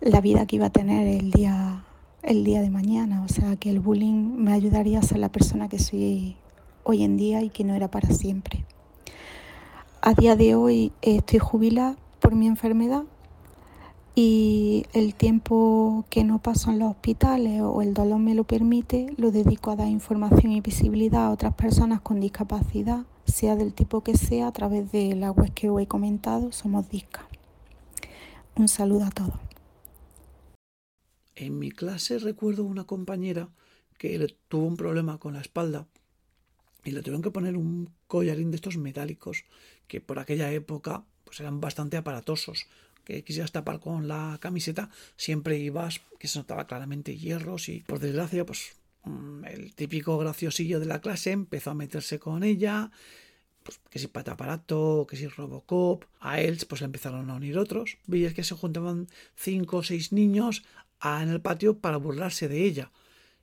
[0.00, 1.84] la vida que iba a tener el día,
[2.22, 3.22] el día de mañana.
[3.22, 6.36] O sea, que el bullying me ayudaría a ser la persona que soy
[6.84, 8.64] hoy en día y que no era para siempre.
[10.02, 13.04] A día de hoy estoy jubilada por mi enfermedad
[14.14, 19.14] y el tiempo que no paso en los hospitales o el dolor me lo permite,
[19.16, 24.00] lo dedico a dar información y visibilidad a otras personas con discapacidad, sea del tipo
[24.00, 27.28] que sea, a través de la web que os he comentado, Somos Disca.
[28.56, 29.49] Un saludo a todos.
[31.40, 33.48] En mi clase recuerdo una compañera
[33.96, 35.86] que tuvo un problema con la espalda
[36.84, 39.44] y le tuvieron que poner un collarín de estos metálicos
[39.88, 42.66] que por aquella época pues eran bastante aparatosos
[43.04, 48.00] que quisieras tapar con la camiseta siempre ibas que se notaba claramente hierros y por
[48.00, 52.90] desgracia pues mm, el típico graciosillo de la clase empezó a meterse con ella
[53.62, 57.98] pues que si pataparato, que si Robocop, a él pues le empezaron a unir otros.
[58.06, 60.64] Veías que se juntaban cinco o seis niños
[61.02, 62.90] en el patio para burlarse de ella.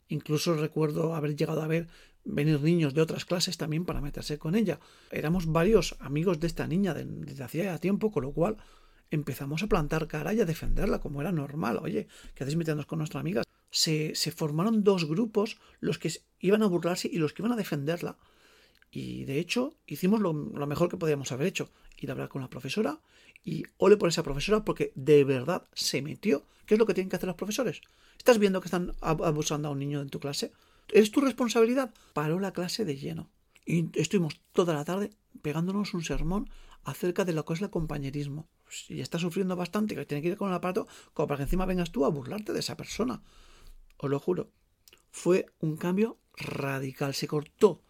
[0.10, 1.88] Incluso recuerdo haber llegado a ver
[2.24, 4.80] venir niños de otras clases también para meterse con ella.
[5.12, 8.58] Éramos varios amigos de esta niña desde hacía tiempo, con lo cual
[9.10, 11.80] empezamos a plantar cara y a defenderla como era normal.
[11.82, 13.43] Oye, ¿qué hacéis metiéndonos con nuestra amiga?
[13.70, 17.58] Se, se formaron dos grupos, los que iban a burlarse y los que iban a
[17.58, 18.18] defenderla.
[18.91, 22.41] Y de hecho, hicimos lo, lo mejor que podíamos haber hecho, ir a hablar con
[22.41, 22.99] la profesora
[23.44, 26.46] y ole por esa profesora porque de verdad se metió.
[26.66, 27.82] ¿Qué es lo que tienen que hacer los profesores?
[28.18, 30.52] ¿Estás viendo que están abusando a un niño en tu clase?
[30.90, 31.94] ¿Es tu responsabilidad?
[32.14, 33.30] Paró la clase de lleno.
[33.66, 35.12] Y estuvimos toda la tarde
[35.42, 36.50] pegándonos un sermón
[36.84, 38.48] acerca de lo que es el compañerismo.
[38.90, 41.66] Y está sufriendo bastante, que tiene que ir con el aparato, como para que encima
[41.66, 43.22] vengas tú a burlarte de esa persona.
[43.98, 44.52] Os lo juro.
[45.12, 47.14] Fue un cambio radical.
[47.14, 47.82] Se cortó.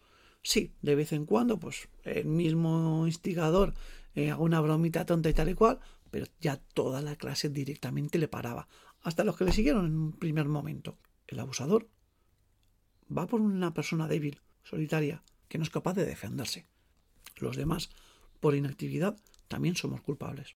[0.42, 3.74] Sí, de vez en cuando, pues el mismo instigador
[4.18, 5.78] eh, una bromita tonta y tal y cual,
[6.10, 8.66] pero ya toda la clase directamente le paraba.
[9.02, 10.98] Hasta los que le siguieron en un primer momento.
[11.28, 11.88] El abusador
[13.16, 16.66] va por una persona débil, solitaria, que no es capaz de defenderse.
[17.36, 17.90] Los demás,
[18.40, 19.16] por inactividad,
[19.46, 20.56] también somos culpables.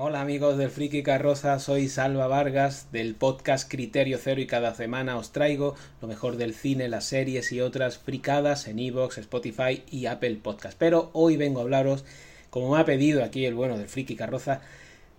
[0.00, 5.16] Hola amigos del Friki Carroza, soy Salva Vargas del podcast Criterio Cero y cada semana
[5.16, 10.06] os traigo lo mejor del cine, las series y otras fricadas en Evox, Spotify y
[10.06, 10.78] Apple Podcast.
[10.78, 12.04] Pero hoy vengo a hablaros,
[12.48, 14.60] como me ha pedido aquí el bueno del Friki Carroza,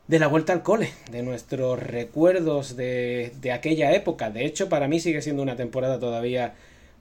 [0.08, 4.30] de la vuelta al cole, de nuestros recuerdos de, de aquella época.
[4.30, 6.54] De hecho, para mí sigue siendo una temporada todavía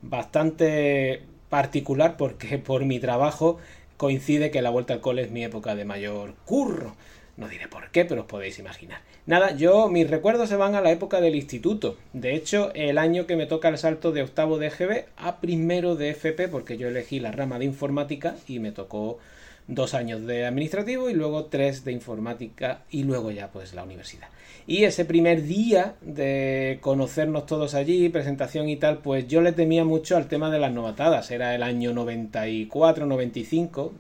[0.03, 3.59] bastante particular porque por mi trabajo
[3.97, 6.97] coincide que la vuelta al cole es mi época de mayor curro.
[7.39, 9.01] No diré por qué, pero os podéis imaginar.
[9.25, 11.97] Nada, yo mis recuerdos se van a la época del instituto.
[12.13, 15.95] De hecho, el año que me toca el salto de octavo de EGB a primero
[15.95, 19.21] de FP, porque yo elegí la rama de informática y me tocó
[19.69, 24.29] dos años de administrativo y luego tres de informática y luego ya pues la universidad.
[24.67, 29.85] Y ese primer día de conocernos todos allí, presentación y tal, pues yo le temía
[29.85, 31.31] mucho al tema de las novatadas.
[31.31, 33.93] Era el año 94, 95,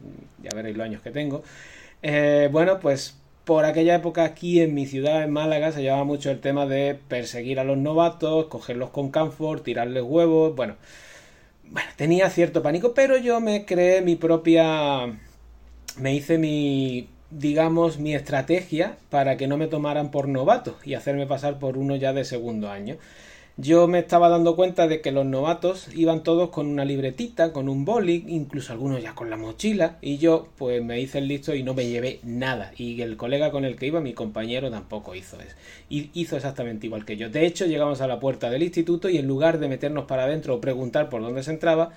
[0.43, 1.45] ya veréis los años que tengo.
[2.03, 3.18] Eh, bueno, pues
[3.49, 6.99] por aquella época aquí en mi ciudad, en Málaga, se llevaba mucho el tema de
[7.09, 10.77] perseguir a los novatos, cogerlos con camphor, tirarles huevos, bueno,
[11.65, 15.17] bueno, tenía cierto pánico, pero yo me creé mi propia,
[15.97, 21.27] me hice mi, digamos, mi estrategia para que no me tomaran por novato y hacerme
[21.27, 22.99] pasar por uno ya de segundo año
[23.61, 27.69] yo me estaba dando cuenta de que los novatos iban todos con una libretita, con
[27.69, 31.57] un boli, incluso algunos ya con la mochila, y yo pues me hice el listo
[31.57, 32.71] y no me llevé nada.
[32.77, 35.57] Y el colega con el que iba, mi compañero, tampoco hizo eso.
[35.91, 37.31] Y hizo exactamente igual que yo.
[37.31, 40.55] De hecho, llegamos a la puerta del instituto y en lugar de meternos para adentro
[40.55, 41.91] o preguntar por dónde se entraba,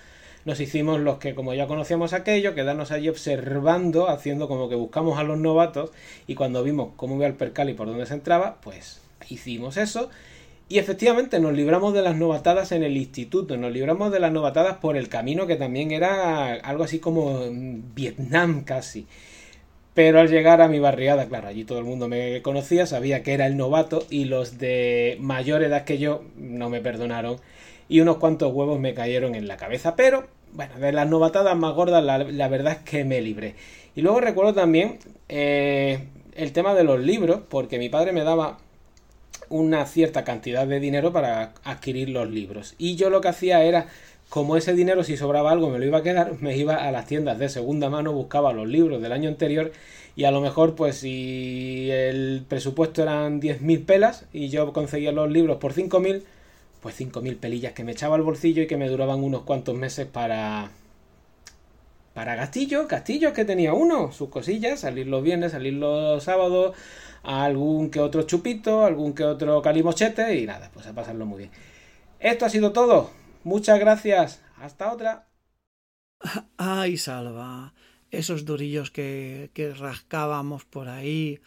[0.46, 5.20] nos hicimos los que como ya conocíamos aquello, quedarnos allí observando, haciendo como que buscamos
[5.20, 5.92] a los novatos
[6.26, 9.00] y cuando vimos cómo iba el percal y por dónde se entraba, pues
[9.30, 10.10] hicimos eso
[10.72, 14.78] y efectivamente nos libramos de las novatadas en el instituto, nos libramos de las novatadas
[14.78, 17.42] por el camino que también era algo así como
[17.94, 19.06] Vietnam casi.
[19.94, 23.34] Pero al llegar a mi barriada, claro, allí todo el mundo me conocía, sabía que
[23.34, 27.36] era el novato y los de mayor edad que yo no me perdonaron
[27.90, 29.98] y unos cuantos huevos me cayeron en la cabeza.
[29.98, 33.56] Pero, bueno, de las novatadas más gordas la, verdad es que me libré.
[33.94, 38.60] Y luego recuerdo también eh, el tema de los libros, porque mi padre me daba
[39.52, 42.74] una cierta cantidad de dinero para adquirir los libros.
[42.78, 43.88] Y yo lo que hacía era,
[44.30, 47.06] como ese dinero si sobraba algo me lo iba a quedar, me iba a las
[47.06, 49.72] tiendas de segunda mano, buscaba los libros del año anterior
[50.16, 55.30] y a lo mejor pues si el presupuesto eran 10.000 pelas y yo conseguía los
[55.30, 56.24] libros por 5.000,
[56.82, 60.08] pues 5.000 pelillas que me echaba al bolsillo y que me duraban unos cuantos meses
[60.08, 60.72] para...
[62.14, 66.76] Para gastillos, castillos que tenía uno, sus cosillas, salir los viernes, salir los sábados,
[67.24, 71.52] algún que otro chupito, algún que otro calimochete y nada, pues a pasarlo muy bien.
[72.20, 73.12] Esto ha sido todo.
[73.44, 74.42] Muchas gracias.
[74.58, 75.28] Hasta otra.
[76.58, 77.74] Ay, salva.
[78.12, 81.40] Esos durillos que, que rascábamos por ahí,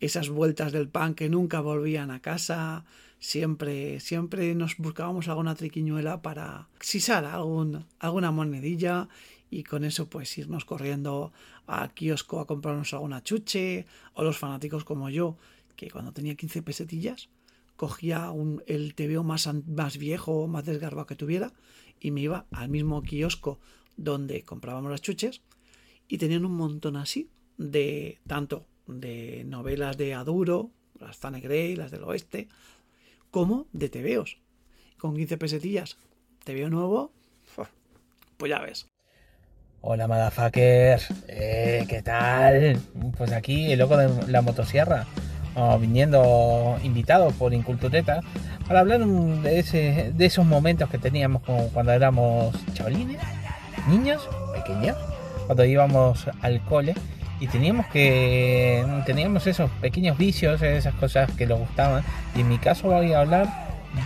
[0.00, 2.84] esas vueltas del pan que nunca volvían a casa,
[3.18, 9.08] siempre, siempre nos buscábamos alguna triquiñuela para sisar algún, alguna monedilla
[9.54, 11.32] y con eso pues irnos corriendo
[11.68, 15.36] a kiosco a comprarnos alguna chuche, o los fanáticos como yo,
[15.76, 17.28] que cuando tenía 15 pesetillas,
[17.76, 21.52] cogía un, el TVO más, más viejo, más desgarbado que tuviera,
[22.00, 23.60] y me iba al mismo kiosco
[23.96, 25.40] donde comprábamos las chuches,
[26.08, 31.92] y tenían un montón así de tanto de novelas de Aduro, las Zane Grey, las
[31.92, 32.48] del oeste,
[33.30, 34.36] como de TVOs.
[34.98, 35.96] Con 15 pesetillas,
[36.42, 37.12] TVO nuevo,
[38.36, 38.88] pues ya ves.
[39.86, 40.98] Hola, motherfucker.
[41.28, 42.80] Eh, ¿Qué tal?
[43.18, 45.04] Pues aquí el loco de la motosierra,
[45.78, 48.20] viniendo invitado por Incultureta
[48.66, 51.42] para hablar de, ese, de esos momentos que teníamos
[51.74, 53.20] cuando éramos chavalines,
[53.86, 54.96] niños, pequeños,
[55.44, 56.94] cuando íbamos al cole
[57.38, 62.02] y teníamos que teníamos esos pequeños vicios, esas cosas que nos gustaban.
[62.34, 63.48] Y en mi caso voy a hablar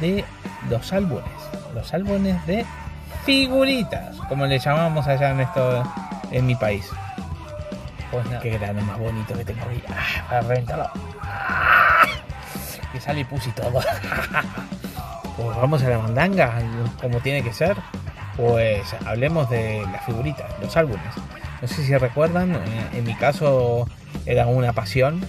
[0.01, 0.24] de
[0.70, 1.22] los álbumes,
[1.72, 2.66] los álbumes de
[3.29, 5.83] figuritas, como le llamamos allá en esto
[6.31, 6.89] en mi país.
[8.11, 9.83] Pues nada, qué grano más bonito que tengo ahí.
[9.87, 10.91] Ah, para reventarlo.
[11.22, 12.07] Ah,
[12.91, 13.81] que sale y puse todo.
[15.37, 16.55] pues vamos a la mandanga,
[17.03, 17.76] como tiene que ser.
[18.35, 21.12] Pues hablemos de las figuritas, los álbumes.
[21.61, 23.87] No sé si recuerdan, eh, en mi caso
[24.24, 25.22] era una pasión.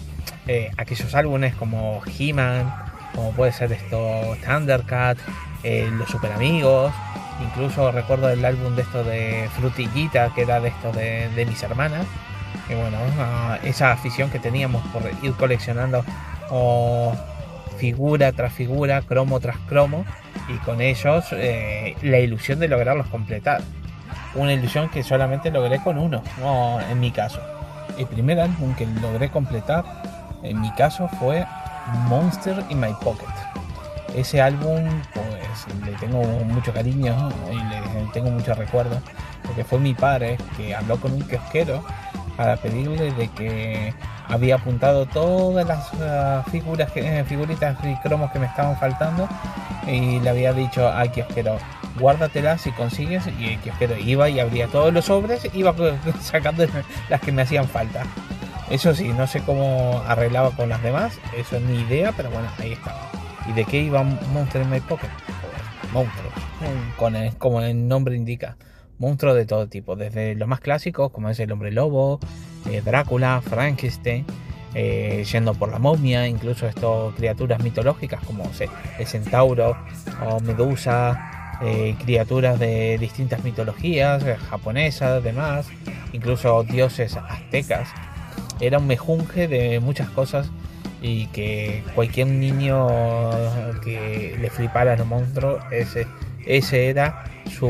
[0.48, 2.74] Eh, aquellos álbumes como He-Man,
[3.14, 5.18] como puede ser esto Thundercat,
[5.64, 6.94] eh, los Super Amigos.
[7.42, 12.06] Incluso recuerdo el álbum de esto de Frutillita, que era de esto de, mis hermanas.
[12.70, 16.04] Y bueno, ah, esa afición que teníamos por ir coleccionando
[17.78, 20.06] figura tras figura, cromo tras cromo,
[20.50, 23.62] y con ellos eh, la ilusión de lograrlos completar.
[24.36, 27.42] Una ilusión que solamente logré con uno, no en mi caso.
[27.98, 29.84] El primer álbum que logré completar,
[30.44, 31.46] en mi caso, fue
[32.08, 33.49] Monster in My Pocket.
[34.16, 34.84] Ese álbum,
[35.14, 39.02] pues le tengo mucho cariño y le tengo mucho recuerdo,
[39.44, 41.84] porque fue mi padre que habló con un kiosquero
[42.36, 43.94] para pedirle de que
[44.30, 49.28] había apuntado todas las uh, figuras eh, figuritas y cromos que me estaban faltando
[49.88, 51.58] y le había dicho al kiosquero
[52.00, 55.76] guárdatelas si consigues y el kiosquero iba y abría todos los sobres iba
[56.22, 56.66] sacando
[57.10, 58.04] las que me hacían falta.
[58.70, 62.48] Eso sí no sé cómo arreglaba con las demás eso es mi idea pero bueno
[62.60, 63.19] ahí estaba
[63.50, 65.10] y de qué iba Monster in My Pocket
[65.92, 66.34] monstruos
[66.98, 68.58] con el, como el nombre indica.
[68.98, 72.20] Monstruos de todo tipo, desde los más clásicos como es el hombre lobo,
[72.70, 74.26] eh, Drácula, Frankenstein,
[74.76, 78.44] eh, yendo por la momia, incluso estas criaturas mitológicas como
[79.00, 79.78] el centauro
[80.30, 85.68] o medusa, eh, criaturas de distintas mitologías, japonesas, demás,
[86.12, 87.88] incluso dioses aztecas.
[88.60, 90.52] Era un mejunje de muchas cosas
[91.02, 92.88] y que cualquier niño
[93.84, 96.08] que le flipara los monstruos, ese,
[96.46, 97.70] ese era su,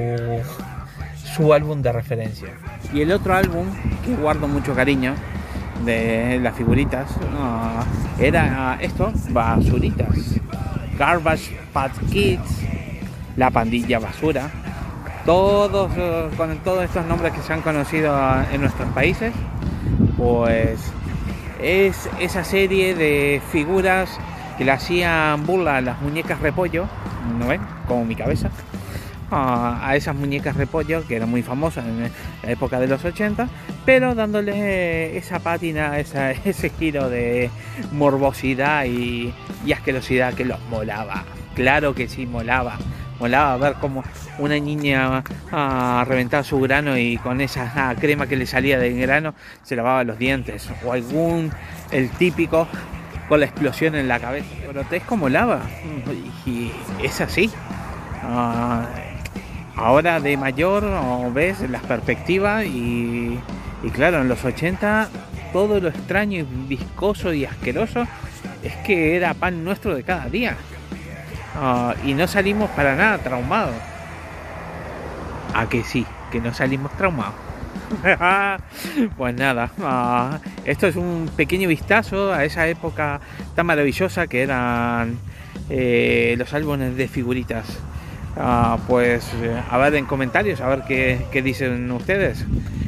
[1.36, 2.49] su álbum de referencia.
[2.93, 3.67] Y el otro álbum
[4.05, 5.13] que guardo mucho cariño
[5.86, 7.09] de las figuritas
[8.19, 10.39] era esto, basuritas.
[10.97, 12.61] Garbage Pat Kids,
[13.38, 14.49] La Pandilla Basura.
[15.25, 15.91] Todos
[16.36, 18.17] con todos estos nombres que se han conocido
[18.51, 19.32] en nuestros países,
[20.17, 20.91] pues
[21.60, 24.18] es esa serie de figuras
[24.57, 26.88] que le hacían burla a las muñecas repollo,
[27.38, 27.62] ¿no ven?
[27.88, 28.49] Como mi cabeza
[29.32, 32.12] a, esas muñecas repollo que eran muy famosas en
[32.43, 33.47] la época de los 80,
[33.86, 37.49] pero dándole esa pátina, ese giro de
[37.91, 39.34] morbosidad y,
[39.74, 41.24] asquerosidad que los molaba.
[41.55, 42.78] Claro que sí, molaba.
[43.20, 44.03] Molaba ver cómo
[44.38, 48.97] una niña ah, reventaba su grano y con esa ah, crema que le salía del
[48.99, 50.70] grano se lavaba los dientes.
[50.86, 51.51] O algún,
[51.91, 52.67] el típico,
[53.28, 54.47] con la explosión en la cabeza.
[54.67, 55.61] Grotesco molaba.
[56.45, 56.72] Y
[57.03, 57.51] es así.
[58.24, 58.88] Ah,
[59.76, 60.84] ahora de mayor
[61.34, 63.39] ves las perspectivas y,
[63.93, 65.09] claro, en los 80
[65.53, 68.05] todo lo extraño y viscoso y asqueroso
[68.63, 70.55] es que era pan nuestro de cada día.
[71.56, 73.76] Ah, y no salimos para nada traumados.
[75.54, 77.36] A que sí, que no salimos traumados.
[79.18, 83.20] pues nada, ah, esto es un pequeño vistazo a esa época
[83.56, 85.18] tan maravillosa que eran
[85.70, 87.66] eh, los álbumes de figuritas.
[88.38, 92.45] Ah, pues eh, a ver en comentarios, a ver qué, dicen ustedes.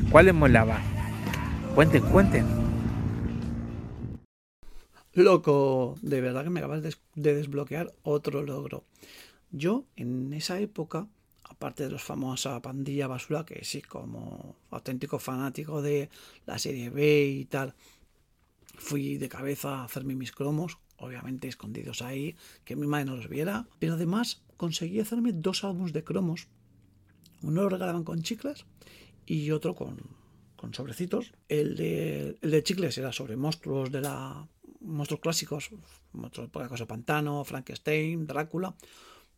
[0.09, 0.77] ¿Cuál les molaba?
[1.75, 2.45] Cuenten, cuenten.
[5.13, 8.85] Loco, de verdad que me acabas de, desbloquear otro logro.
[9.51, 11.09] Yo en esa época,
[11.43, 16.09] aparte de los famosa pandilla basura, que sí, como auténtico fanático de
[16.45, 17.75] la serie B y tal,
[18.77, 23.27] fui de cabeza a hacerme mis cromos, obviamente escondidos ahí, que mi madre no los
[23.27, 26.47] viera, pero además conseguí hacerme dos álbumes de cromos.
[27.41, 28.65] Uno lo regalaban con chicles
[29.25, 29.97] y otro con,
[30.55, 31.33] con sobrecitos.
[31.49, 34.47] El de, el de chicles era sobre monstruos de la
[34.91, 35.69] monstruos clásicos,
[36.13, 38.75] monstruos por cosa Pantano, Frankenstein, Drácula,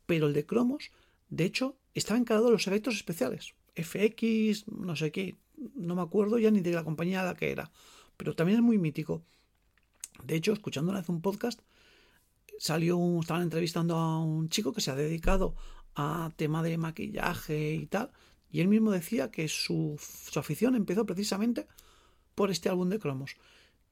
[0.05, 0.91] pero el de cromos,
[1.29, 3.53] de hecho, estaba encargado de los efectos especiales.
[3.75, 5.37] FX, no sé qué,
[5.75, 7.71] no me acuerdo ya ni de la compañía de la que era,
[8.17, 9.23] pero también es muy mítico.
[10.23, 11.59] De hecho, escuchando una vez un podcast,
[12.59, 15.55] salió, estaban entrevistando a un chico que se ha dedicado
[15.95, 18.11] a tema de maquillaje y tal,
[18.51, 19.99] y él mismo decía que su,
[20.35, 21.67] afición empezó precisamente
[22.35, 23.35] por este álbum de cromos.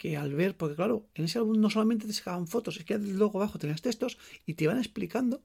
[0.01, 2.97] Que al ver, porque claro, en ese álbum no solamente te sacaban fotos, es que
[2.97, 5.43] luego abajo tenías textos y te iban explicando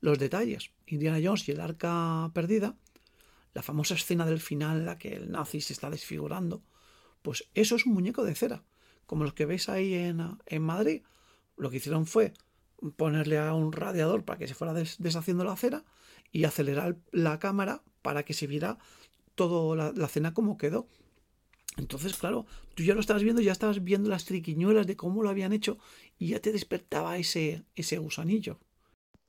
[0.00, 0.70] los detalles.
[0.86, 2.76] Indiana Jones y el arca perdida,
[3.52, 6.62] la famosa escena del final en la que el nazi se está desfigurando,
[7.22, 8.62] pues eso es un muñeco de cera,
[9.06, 11.02] como los que veis ahí en, en Madrid.
[11.56, 12.32] Lo que hicieron fue
[12.94, 15.84] ponerle a un radiador para que se fuera deshaciendo la cera
[16.30, 18.78] y acelerar la cámara para que se viera
[19.34, 20.86] toda la, la cena como quedó.
[21.76, 25.28] Entonces, claro, tú ya lo estabas viendo, ya estabas viendo las triquiñuelas de cómo lo
[25.28, 25.78] habían hecho
[26.18, 28.58] y ya te despertaba ese, ese gusanillo.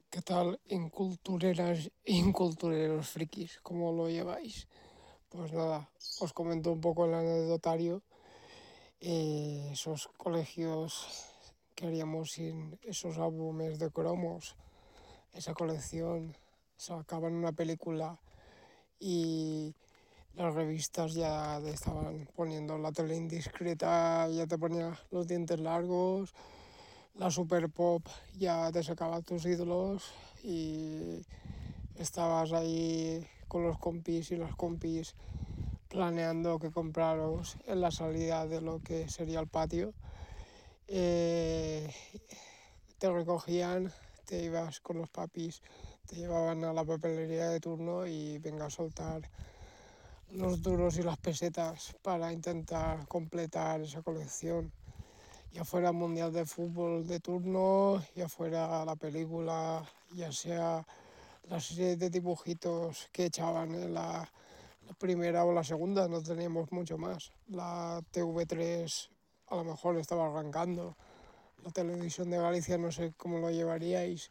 [0.10, 3.60] ¿Qué tal, incultureras e incultureros frikis?
[3.62, 4.68] ¿Cómo lo lleváis?
[5.30, 5.92] Pues nada,
[6.22, 8.02] os comento un poco el anecdotario.
[9.02, 11.06] Eh, esos colegios
[11.76, 14.56] que haríamos sin esos álbumes de cromos,
[15.34, 16.36] esa colección,
[16.78, 18.20] sacaban una película
[19.00, 19.76] y
[20.38, 26.36] las revistas ya te estaban poniendo la tele indiscreta, ya te ponía los dientes largos,
[27.16, 28.06] la super pop
[28.38, 30.14] ya te sacaba tus ídolos
[30.44, 31.26] y
[31.96, 35.16] estabas ahí con los compis y las compis
[35.88, 39.96] planeando qué compraros en la salida de lo que sería el patio.
[40.88, 41.92] Eh,
[43.00, 43.92] te recogían,
[44.26, 45.64] te ibas con los papis,
[46.06, 49.28] te llevaban a la papelería de turno y venga a soltar
[50.32, 54.72] los duros y las pesetas para intentar completar esa colección.
[55.52, 60.86] Ya fuera Mundial de Fútbol de turno, ya fuera la película, ya sea
[61.50, 64.30] la serie de dibujitos que echaban en la,
[64.86, 67.32] la primera o la segunda, no teníamos mucho más.
[67.48, 69.10] La TV3
[69.48, 70.98] a lo mejor estaba arrancando.
[71.64, 74.30] La televisión de Galicia no sé cómo lo llevaríais,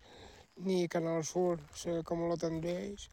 [0.57, 3.11] ni Canal Sur, sé cómo lo tendríais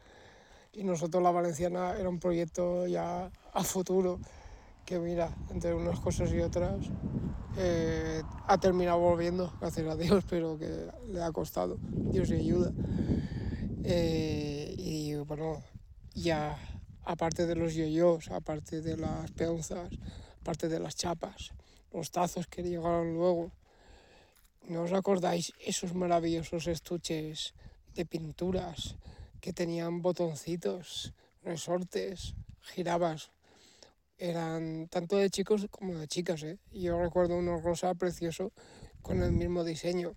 [0.74, 4.20] y nosotros la Valenciana era un proyecto ya a futuro
[4.86, 6.86] que mira, entre unas cosas y otras
[7.58, 12.72] eh, ha terminado volviendo, gracias a Dios, pero que le ha costado, Dios le ayuda.
[13.84, 15.64] Eh, y bueno,
[16.14, 16.58] ya
[17.06, 19.90] aparte de los yoyos, aparte de las peonzas,
[20.42, 21.52] aparte de las chapas,
[21.92, 23.52] los tazos que llegaron luego,
[24.68, 27.54] ¿no os acordáis esos maravillosos estuches
[27.94, 28.96] de pinturas?
[29.44, 31.14] Que tenían botoncitos,
[31.44, 33.32] resortes, girabas.
[34.18, 36.44] Eran tanto de chicos como de chicas.
[36.44, 36.60] ¿eh?
[36.72, 38.54] Yo recuerdo uno rosa precioso
[39.02, 40.14] con el mismo diseño.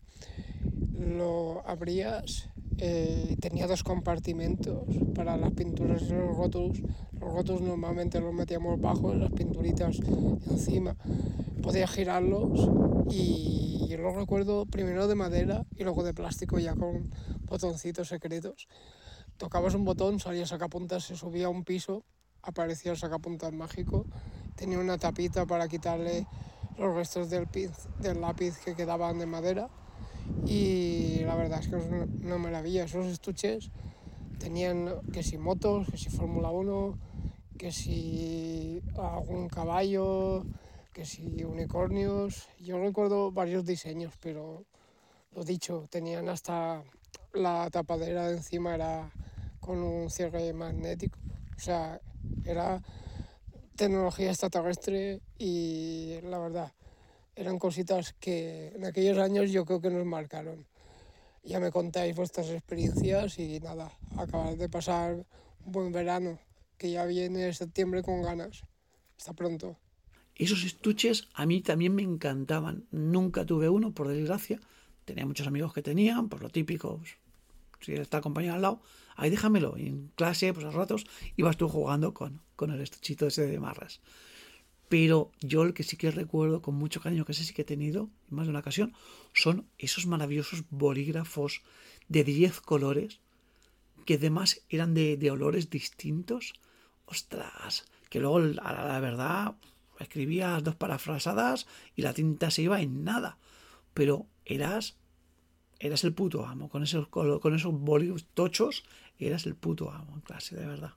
[0.93, 6.81] Lo abrías, eh, tenía dos compartimentos para las pinturas de los rótulos.
[7.19, 9.99] Los rótulos normalmente los metíamos bajo, las pinturitas
[10.49, 10.97] encima.
[11.63, 12.71] Podía girarlos
[13.11, 17.11] y yo lo recuerdo primero de madera y luego de plástico ya con
[17.49, 18.69] botoncitos secretos
[19.37, 22.05] tocabas un botón, salía sacapuntas, se subía a un piso,
[22.43, 24.07] aparecía el sacapuntas mágico,
[24.55, 26.27] tenía una tapita para quitarle
[26.79, 27.49] los restos del,
[28.21, 29.69] lápiz que quedaban de madera
[30.47, 32.85] y la verdad es que es una maravilla.
[32.85, 33.71] Esos estuches
[34.39, 36.99] tenían que si motos, que si Fórmula 1,
[37.59, 40.45] que si algún caballo,
[40.93, 42.49] que si unicornios.
[42.59, 44.65] Yo recuerdo varios diseños, pero
[45.33, 46.83] lo dicho, tenían hasta
[47.37, 49.11] la tapadera de encima era
[49.61, 51.19] con un cierre magnético.
[51.57, 52.01] O sea,
[52.45, 52.83] era
[53.77, 56.73] tecnología extraterrestre y la verdad,
[57.35, 60.67] eran cositas que en aquellos años yo creo que nos marcaron.
[61.45, 65.27] Ya me contáis vuestras experiencias y nada, acabar de pasar
[65.65, 66.39] un buen verano,
[66.77, 68.63] que ya viene septiembre con ganas.
[69.19, 69.77] Hasta pronto.
[70.35, 72.87] Esos estuches a mí también me encantaban.
[72.91, 74.61] Nunca tuve uno, por desgracia.
[75.05, 77.17] Tenía muchos amigos que tenían, por lo típico, pues,
[77.81, 78.83] si está el compañero al lado,
[79.17, 79.75] ahí déjamelo.
[79.77, 81.07] Y en clase, pues a ratos,
[81.37, 84.01] ibas tú jugando con, con el estuchito ese de marras.
[84.89, 87.67] Pero yo el que sí que recuerdo con mucho cariño, que ese sí que he
[87.67, 88.95] tenido, en más de una ocasión,
[89.33, 91.63] son esos maravillosos bolígrafos
[92.09, 93.21] de 10 colores,
[94.05, 96.55] que además eran de, de olores distintos.
[97.07, 99.57] Ostras, que luego, a la verdad,
[99.99, 103.39] escribías dos parafrasadas y la tinta se iba en nada.
[103.95, 104.97] Pero eras
[105.79, 106.69] eras el puto amo.
[106.69, 108.85] Con esos, con esos bolígrafos tochos,
[109.19, 110.93] eras el puto amo en clase, de verdad.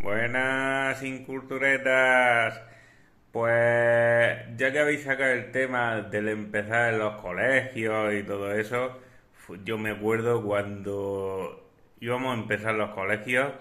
[0.00, 2.62] Buenas, inculturetas.
[3.32, 8.98] Pues ya que habéis sacado el tema del empezar en los colegios y todo eso,
[9.64, 13.52] yo me acuerdo cuando íbamos a empezar los colegios,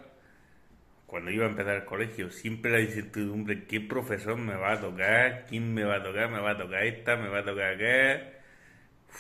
[1.08, 5.46] cuando iba a empezar el colegio, siempre la incertidumbre, ¿qué profesor me va a tocar?
[5.50, 6.30] ¿Quién me va a tocar?
[6.30, 7.16] ¿Me va a tocar esta?
[7.18, 8.35] ¿Me va a tocar qué?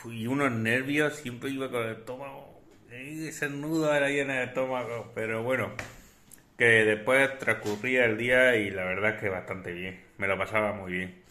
[0.03, 5.11] Y unos nervios, siempre iba con el estómago, ese nudo era ahí en el estómago,
[5.15, 5.73] pero bueno,
[6.57, 10.91] que después transcurría el día y la verdad que bastante bien, me lo pasaba muy
[10.91, 11.23] bien.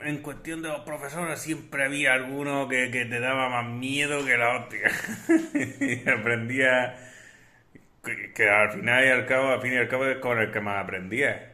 [0.00, 4.56] En cuestión de los profesores siempre había alguno que, te daba más miedo que la
[4.56, 4.90] hostia.
[6.20, 6.96] aprendía
[8.34, 10.60] que, al final y al cabo, al fin y al cabo es con el que
[10.60, 11.52] más aprendía.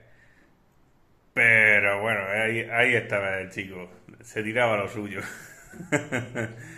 [1.33, 3.91] Pero bueno, ahí, ahí estaba el chico
[4.25, 5.21] se tiraba lo suyo.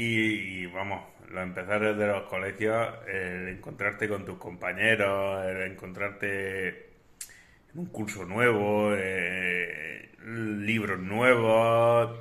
[0.00, 7.80] Y, vamos, lo empezar desde los colegios, el encontrarte con tus compañeros, el encontrarte en
[7.80, 12.16] un curso nuevo, eh, libros nuevos.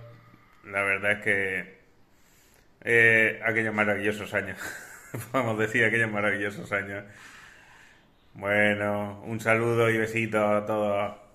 [0.66, 1.78] La verdad es que
[2.82, 4.58] eh, aquellos maravillosos años,
[5.32, 7.04] podemos decir aquellos maravillosos años.
[8.34, 11.27] Bueno, un saludo y besito a todos.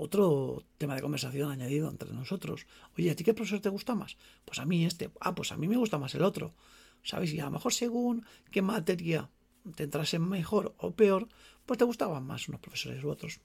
[0.00, 2.68] Otro tema de conversación añadido entre nosotros.
[2.96, 4.16] Oye, ¿a ti qué profesor te gusta más?
[4.44, 5.10] Pues a mí este.
[5.20, 6.54] Ah, pues a mí me gusta más el otro.
[7.02, 7.32] ¿Sabes?
[7.32, 9.28] Y a lo mejor según qué materia
[9.74, 11.26] te entrase mejor o peor,
[11.66, 13.40] pues te gustaban más unos profesores u otros.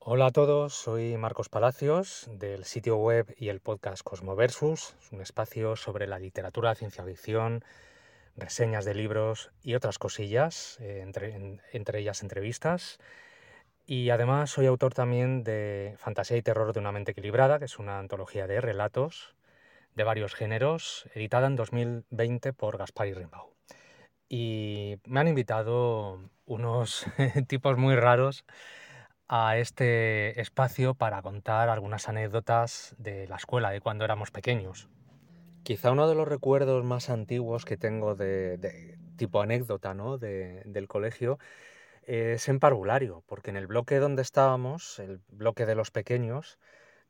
[0.00, 5.76] Hola a todos, soy Marcos Palacios del sitio web y el podcast Cosmoversus, un espacio
[5.76, 7.64] sobre la literatura, ciencia ficción,
[8.36, 11.04] reseñas de libros y otras cosillas, eh,
[11.72, 12.98] entre ellas entrevistas.
[13.90, 17.78] Y además soy autor también de Fantasía y Terror de una mente equilibrada, que es
[17.78, 19.34] una antología de relatos
[19.94, 23.48] de varios géneros, editada en 2020 por Gaspar y Rimbaud.
[24.28, 27.06] Y me han invitado unos
[27.48, 28.44] tipos muy raros
[29.26, 34.90] a este espacio para contar algunas anécdotas de la escuela, de cuando éramos pequeños.
[35.62, 40.18] Quizá uno de los recuerdos más antiguos que tengo de, tipo anécdota ¿no?
[40.18, 41.38] del colegio
[42.08, 46.58] es en parvulario, porque en el bloque donde estábamos, el bloque de los pequeños,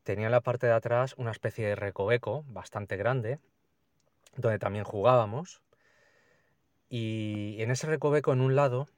[0.02, 3.38] tenía en la parte de atrás una especie de recoveco bastante grande,
[4.36, 5.62] donde también jugábamos.
[6.88, 8.88] Y en ese recoveco, en un lado,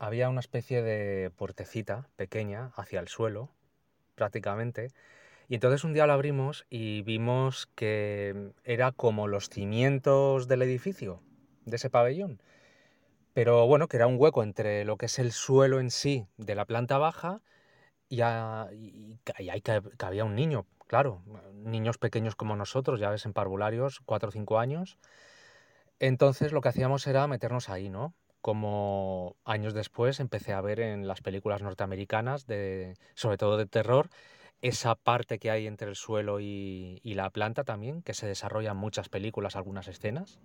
[0.00, 3.48] había una especie de puertecita pequeña hacia el suelo,
[4.16, 4.90] prácticamente.
[5.48, 11.20] Y entonces un día lo abrimos y vimos que era como los cimientos del edificio,
[11.66, 12.40] de ese pabellón
[13.36, 16.54] pero bueno, que era un hueco entre lo que es el suelo en sí de
[16.54, 17.42] la planta baja
[18.08, 19.60] y, ahí
[19.98, 21.22] cabía un niño, claro,
[21.52, 24.96] niños pequeños como nosotros, ya ves, en parvularios, cuatro o cinco años.
[25.98, 28.14] Entonces lo que hacíamos era meternos ahí, ¿no?
[28.40, 34.08] Como años después empecé a ver en las películas norteamericanas, de, sobre todo de terror,
[34.62, 38.70] esa parte que hay entre el suelo y, y la planta también, que se desarrolla
[38.70, 40.38] en muchas películas, algunas escenas.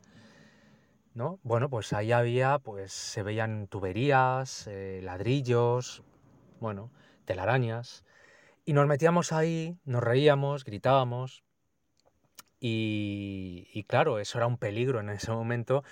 [1.13, 1.39] ¿No?
[1.43, 6.03] Bueno, pues ahí había, pues se veían tuberías, eh, ladrillos,
[6.59, 6.91] bueno,
[7.25, 8.05] telarañas.
[8.65, 11.43] Y nos metíamos ahí, nos reíamos, gritábamos.
[12.59, 15.83] Y, y, claro, eso era un peligro en ese momento.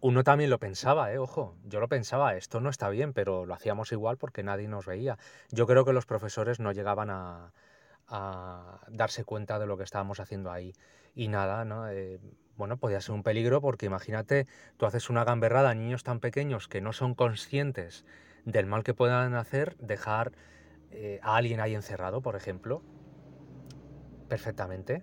[0.00, 1.18] Uno también lo pensaba, ¿eh?
[1.18, 4.86] ojo, yo lo pensaba, esto no está bien, pero lo hacíamos igual porque nadie nos
[4.86, 5.16] veía.
[5.50, 7.52] Yo creo que los profesores no llegaban a,
[8.88, 10.72] darse cuenta de lo que estábamos haciendo ahí.
[11.14, 11.88] Y nada, ¿no?
[11.88, 12.18] Eh,
[12.56, 14.46] bueno, podía ser un peligro porque imagínate,
[14.76, 18.04] tú haces una gamberrada a niños tan pequeños que no son conscientes
[18.44, 20.32] del mal que puedan hacer, dejar
[20.90, 22.82] eh, a alguien ahí encerrado, por ejemplo,
[24.28, 25.02] perfectamente.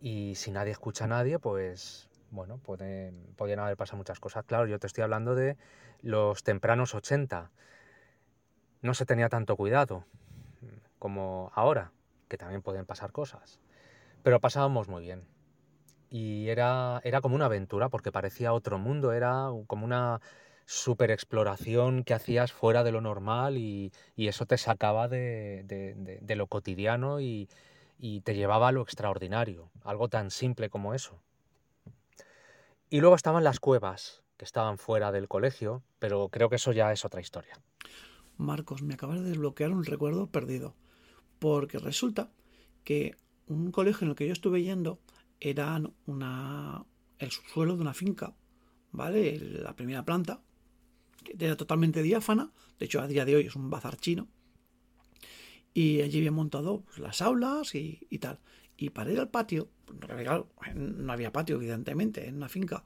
[0.00, 4.44] Y si nadie escucha a nadie, pues bueno, pueden, podrían haber pasado muchas cosas.
[4.44, 5.56] Claro, yo te estoy hablando de
[6.00, 7.50] los tempranos 80.
[8.80, 10.04] No se tenía tanto cuidado
[10.98, 11.92] como ahora,
[12.28, 13.60] que también pueden pasar cosas.
[14.22, 15.31] Pero pasábamos muy bien
[16.12, 20.20] y era, era como una aventura porque parecía otro mundo, era como una
[20.66, 27.22] super exploración que hacías fuera de lo normal y, eso te sacaba de, lo cotidiano
[27.22, 27.48] y,
[28.24, 31.18] te llevaba a lo extraordinario, algo tan simple como eso.
[32.90, 36.92] Y luego estaban las cuevas, que estaban fuera del colegio, pero creo que eso ya
[36.92, 37.54] es otra historia.
[38.36, 40.74] Marcos, me acabas de desbloquear un recuerdo perdido,
[41.38, 42.30] porque resulta
[42.84, 44.98] que un colegio en el que yo estuve yendo
[45.42, 46.84] eran una,
[47.18, 48.34] el subsuelo de una finca,
[48.92, 49.38] ¿vale?
[49.40, 50.40] La primera planta,
[51.24, 54.28] que era totalmente diáfana, de hecho a día de hoy es un bazar chino,
[55.74, 58.38] y allí había montado pues, las aulas y, tal.
[58.76, 59.68] Y para ir al patio,
[60.74, 62.84] no había patio evidentemente en una finca,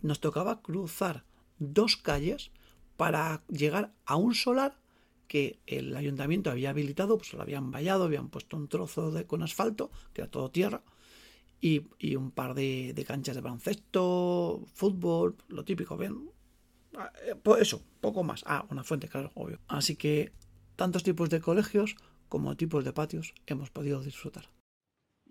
[0.00, 1.24] nos tocaba cruzar
[1.58, 2.50] dos calles
[2.96, 4.78] para llegar a un solar
[5.28, 9.42] que el ayuntamiento había habilitado, pues lo habían vallado, habían puesto un trozo de, con
[9.42, 10.82] asfalto, que era todo tierra,
[11.60, 16.30] y, un par de, canchas de baloncesto, fútbol, lo típico, ¿ven?
[16.96, 18.42] Ah, eh, pues eso, poco más.
[18.46, 19.58] Ah, una fuente, claro, obvio.
[19.68, 20.32] Así que
[20.76, 21.96] tantos tipos de colegios
[22.28, 24.46] como tipos de patios hemos podido disfrutar.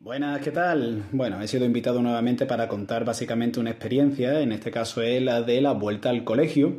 [0.01, 1.03] Buenas, ¿qué tal?
[1.11, 5.41] Bueno, he sido invitado nuevamente para contar básicamente una experiencia, en este caso es la
[5.41, 6.77] de la vuelta al colegio,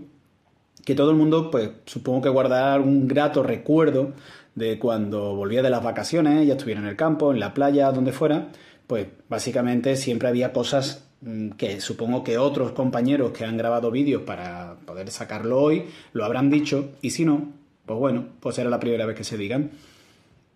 [0.86, 4.14] que todo el mundo, pues supongo que guardará un grato recuerdo
[4.54, 8.12] de cuando volvía de las vacaciones, ya estuviera en el campo, en la playa, donde
[8.12, 8.48] fuera,
[8.90, 14.22] pues básicamente siempre había cosas mm, que supongo que otros compañeros que han grabado vídeos
[14.22, 17.52] para poder sacarlo hoy lo habrán dicho y si no,
[17.86, 19.70] pues bueno, pues era la primera vez que se digan.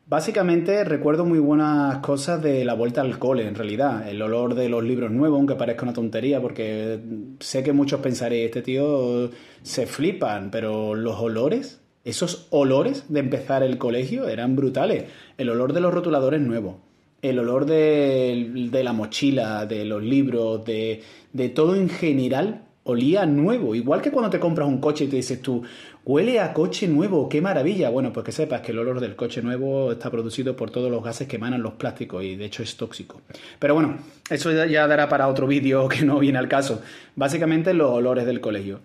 [0.09, 4.09] Básicamente recuerdo muy buenas cosas de la vuelta al cole, en realidad.
[4.09, 6.99] El olor de los libros nuevos, aunque parezca una tontería, porque
[7.39, 9.31] sé que muchos pensaréis, este tío
[9.63, 15.05] se flipan, pero los olores, esos olores de empezar el colegio eran brutales.
[15.39, 16.77] El olor de los rotuladores nuevos,
[17.25, 21.03] el olor de, la mochila, de los libros, de,
[21.33, 23.75] de todo en general olía nuevo.
[23.75, 25.63] Igual que cuando te compras un coche y te dices tú,
[26.05, 27.89] huele a coche nuevo, qué maravilla.
[27.89, 31.03] Bueno, pues que sepas que el olor del coche nuevo está producido por todos los
[31.03, 33.23] gases que emanan los plásticos y de hecho es tóxico.
[33.59, 33.97] Pero bueno,
[34.29, 36.83] eso ya dará para otro vídeo que no viene al caso.
[37.17, 38.81] Básicamente los olores del colegio.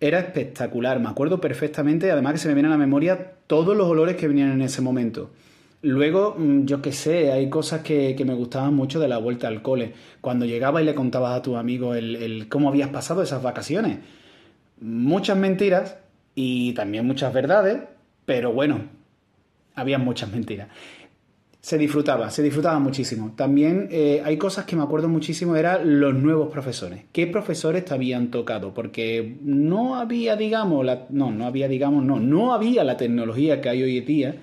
[0.00, 3.86] Era espectacular, me acuerdo perfectamente, además que se me viene a la memoria todos los
[3.86, 5.30] olores que venían en ese momento.
[5.82, 9.62] Luego, mm, yo qué sé, hay cosas que, me gustaban mucho de la vuelta al
[9.62, 9.92] cole.
[10.20, 13.98] Cuando llegabas y le contabas a tus amigos el, cómo habías pasado esas vacaciones.
[14.80, 15.96] Muchas mentiras
[16.34, 17.78] y también muchas verdades,
[18.24, 18.80] pero bueno,
[19.74, 20.68] había muchas mentiras.
[21.60, 23.32] Se disfrutaba, se disfrutaba muchísimo.
[23.36, 27.04] También eh, hay cosas que me acuerdo muchísimo, eran los nuevos profesores.
[27.12, 28.72] ¿Qué profesores te habían tocado?
[28.72, 33.68] Porque no había, digamos, la, no, no había, digamos, no, no había la tecnología que
[33.68, 34.36] hay hoy en día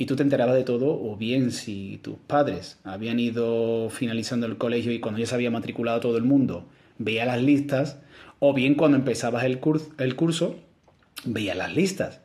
[0.00, 4.56] y tú te enterabas de todo, o bien si tus padres habían ido finalizando el
[4.56, 6.64] colegio y cuando ya se había matriculado todo el mundo,
[6.96, 7.98] veía las listas,
[8.38, 10.56] o bien cuando empezabas el, curso,
[11.26, 12.22] veía las listas.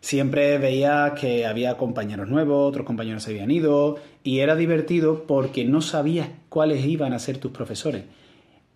[0.00, 5.66] Siempre veía que había compañeros nuevos, otros compañeros se habían ido, y era divertido porque
[5.66, 8.04] no sabías cuáles iban a ser tus profesores.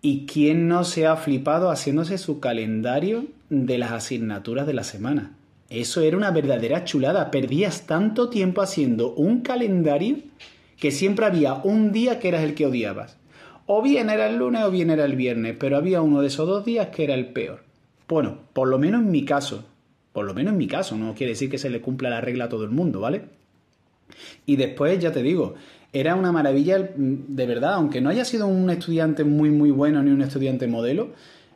[0.03, 5.34] ¿Y quién no se ha flipado haciéndose su calendario de las asignaturas de la semana?
[5.69, 7.31] Eso era una verdadera chulada.
[7.31, 10.17] Perdías tanto tiempo haciendo un calendario
[10.79, 13.17] que siempre había un día que eras el que odiabas.
[13.65, 16.47] O bien era el lunes o bien era el viernes, pero había uno de esos
[16.47, 17.63] dos días que era el peor.
[18.07, 19.65] Bueno, por lo menos en mi caso.
[20.13, 22.45] Por lo menos en mi caso, no quiere decir que se le cumpla la regla
[22.45, 23.23] a todo el mundo, ¿vale?
[24.45, 25.55] Y después, ya te digo,
[25.91, 30.11] era una maravilla, de verdad, aunque no haya sido un estudiante muy, muy bueno ni
[30.11, 31.09] un estudiante modelo,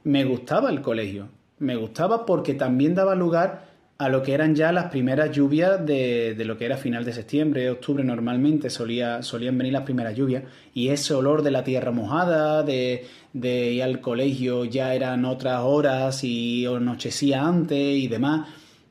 [0.04, 1.30] me gustaba el colegio.
[1.60, 3.69] Me gustaba porque también daba lugar
[4.00, 7.70] a lo que eran ya las primeras lluvias de, lo que era final de septiembre,
[7.70, 12.64] octubre normalmente solía, solían venir las primeras lluvias y ese olor de la tierra mojada,
[12.64, 18.48] de, de ir al colegio ya eran otras horas y anochecía antes y demás.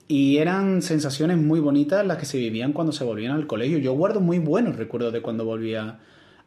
[0.09, 3.79] Y eran sensaciones muy bonitas las que se vivían cuando se volvían al colegio.
[3.79, 6.01] Yo guardo muy buenos recuerdos de cuando volvía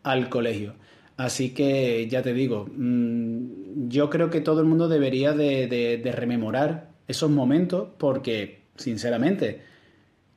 [0.03, 0.75] al colegio.
[1.17, 6.11] Así que ya te digo, mm, yo creo que todo el mundo debería de, de
[6.11, 9.61] rememorar esos momentos porque, sinceramente,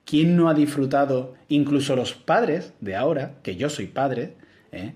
[0.04, 4.34] ¿quién no ha disfrutado, incluso los padres de ahora, que yo soy padre,
[4.72, 4.92] ¿eh?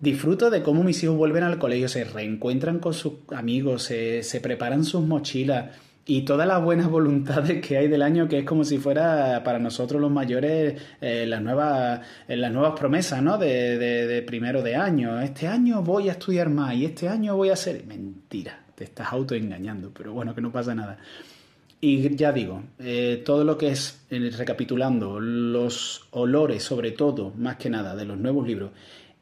[0.00, 4.84] disfruto de cómo mis hijos vuelven al colegio, se reencuentran con sus amigos, se, preparan
[4.84, 8.78] sus mochilas y todas las buenas voluntades que hay del año, que es como si
[8.78, 13.38] fuera para nosotros los mayores eh, las, nuevas, eh, las nuevas promesas ¿no?
[13.38, 15.20] de, de primero de año.
[15.20, 17.84] Este año voy a estudiar más y este año voy a hacer...
[17.86, 20.98] Mentira te estás autoengañando, pero bueno, que no pasa nada.
[21.80, 27.56] Y ya digo, eh, todo lo que es, eh, recapitulando, los olores, sobre todo, más
[27.56, 28.70] que nada, de los nuevos libros,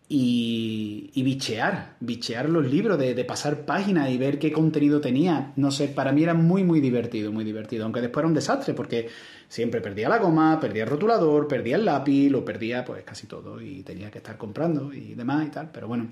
[0.08, 5.52] y, bichear, bichear los libros, de, pasar páginas y ver qué contenido tenía.
[5.56, 7.84] No sé, para mí era muy, muy divertido, muy divertido.
[7.84, 9.08] Aunque después era un desastre, porque
[9.48, 13.60] siempre perdía la goma, perdía el rotulador, perdía el lápiz, lo perdía pues casi todo
[13.60, 15.70] y tenía que estar comprando y demás y tal.
[15.72, 16.08] Pero bueno,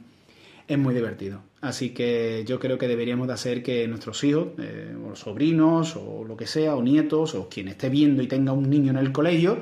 [0.72, 1.42] es muy divertido.
[1.60, 6.24] Así que yo creo que deberíamos de hacer que nuestros hijos, eh, o sobrinos, o
[6.24, 9.12] lo que sea, o nietos, o quien esté viendo y tenga un niño en el
[9.12, 9.58] colegio,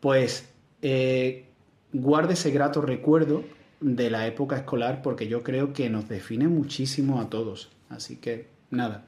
[0.00, 0.48] pues
[0.82, 1.48] eh,
[1.92, 3.44] guarde ese grato recuerdo
[3.80, 7.70] de la época escolar porque yo creo que nos define muchísimo a todos.
[7.88, 9.04] Así que nada,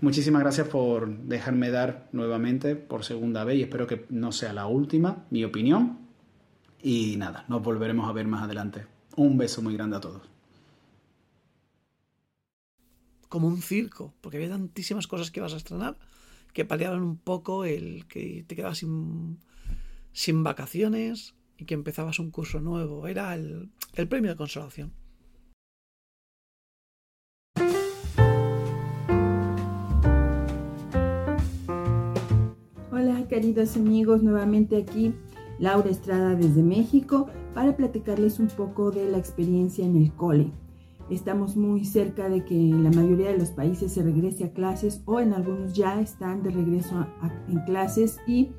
[0.00, 4.66] muchísimas gracias por dejarme dar nuevamente por segunda vez y espero que no sea la
[4.66, 5.98] última mi opinión.
[6.80, 8.86] Y nada, nos volveremos a ver más adelante.
[9.16, 10.33] Un beso muy grande a todos
[13.34, 15.98] como un circo, porque había tantísimas cosas que ibas a estrenar
[16.52, 22.60] que paliaban un poco el que te quedabas sin, vacaciones y que empezabas un curso
[22.60, 23.08] nuevo.
[23.08, 24.92] Era el, el premio de consolación.
[32.92, 35.12] Hola queridos amigos, nuevamente aquí
[35.58, 40.52] Laura Estrada desde México para platicarles un poco de la experiencia en el cole.
[41.10, 45.20] Estamos muy cerca de que la mayoría de los países se regrese a clases o
[45.20, 47.06] en algunos ya están de regreso
[47.48, 48.52] en clases y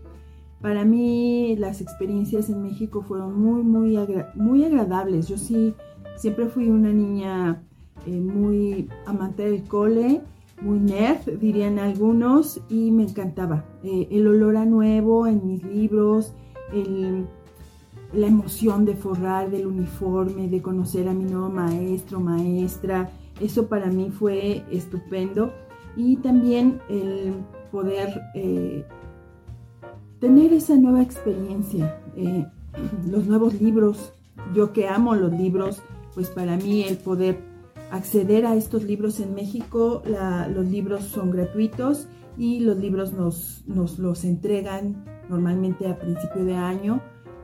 [0.62, 3.98] para mí las experiencias en México fueron muy, muy,
[4.36, 5.28] muy agradables.
[5.28, 5.76] Yo sí,
[6.16, 7.62] siempre fui una niña
[8.08, 10.22] eh, muy amante del cole,
[10.62, 13.66] muy nerd, dirían algunos, y me encantaba.
[13.84, 16.34] Eh, el olor a nuevo en mis libros,
[18.14, 23.10] la emoción de forrar del uniforme, de conocer a mi nuevo maestro, maestra.
[23.40, 25.52] Eso para mí fue estupendo.
[25.98, 27.34] Y también el
[27.72, 28.86] poder eh,
[30.20, 32.46] tener esa nueva experiencia, eh,
[33.10, 34.14] los nuevos libros.
[34.54, 35.82] Yo que amo los libros,
[36.14, 37.40] pues para mí el poder
[37.92, 40.04] acceder a estos libros en México,
[40.54, 46.56] los libros son gratuitos y los libros nos, nos los entregan normalmente a principio de
[46.56, 47.02] año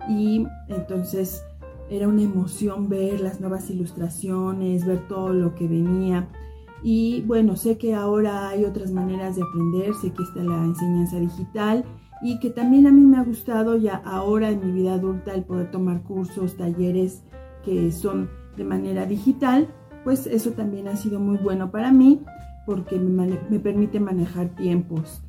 [0.10, 1.44] y entonces
[1.90, 6.30] era una emoción ver las nuevas ilustraciones, ver todo lo que venía.
[6.84, 11.20] Y bueno, sé que ahora hay otras maneras de aprender, sé que está la enseñanza
[11.20, 11.84] digital
[12.22, 15.44] y que también a mí me ha gustado ya ahora en mi vida adulta el
[15.44, 17.24] poder tomar cursos, talleres
[17.66, 19.68] que son de manera digital,
[20.04, 22.22] pues eso también ha sido muy bueno para mí
[22.66, 25.22] porque me, permite manejar tiempos.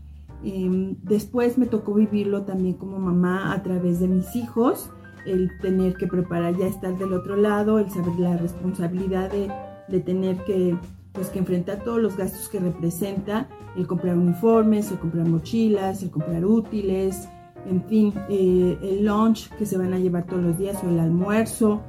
[0.45, 4.90] Em, después me tocó vivirlo también como mamá a través de mis hijos,
[5.24, 9.51] el tener que preparar ya estar del otro lado, el saber la responsabilidad de,
[9.88, 10.76] de tener que
[11.12, 16.11] pues que enfrentar todos los gastos que representa el comprar uniformes, el comprar mochilas, el
[16.11, 17.28] comprar útiles,
[17.66, 20.99] en fin, eh, el lunch que se van a llevar todos los días o el
[20.99, 21.80] almuerzo.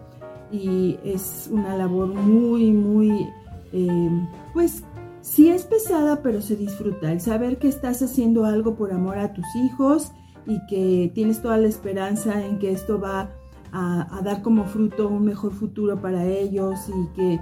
[0.52, 3.28] Y es una labor muy, muy,
[3.72, 4.84] eh, pues
[5.24, 7.12] sí es pesada, pero se disfruta.
[7.12, 10.12] El saber que estás haciendo algo por amor a tus hijos
[10.46, 13.32] y que tienes toda la esperanza en que esto va
[13.72, 17.40] a, dar como fruto un mejor futuro para ellos y que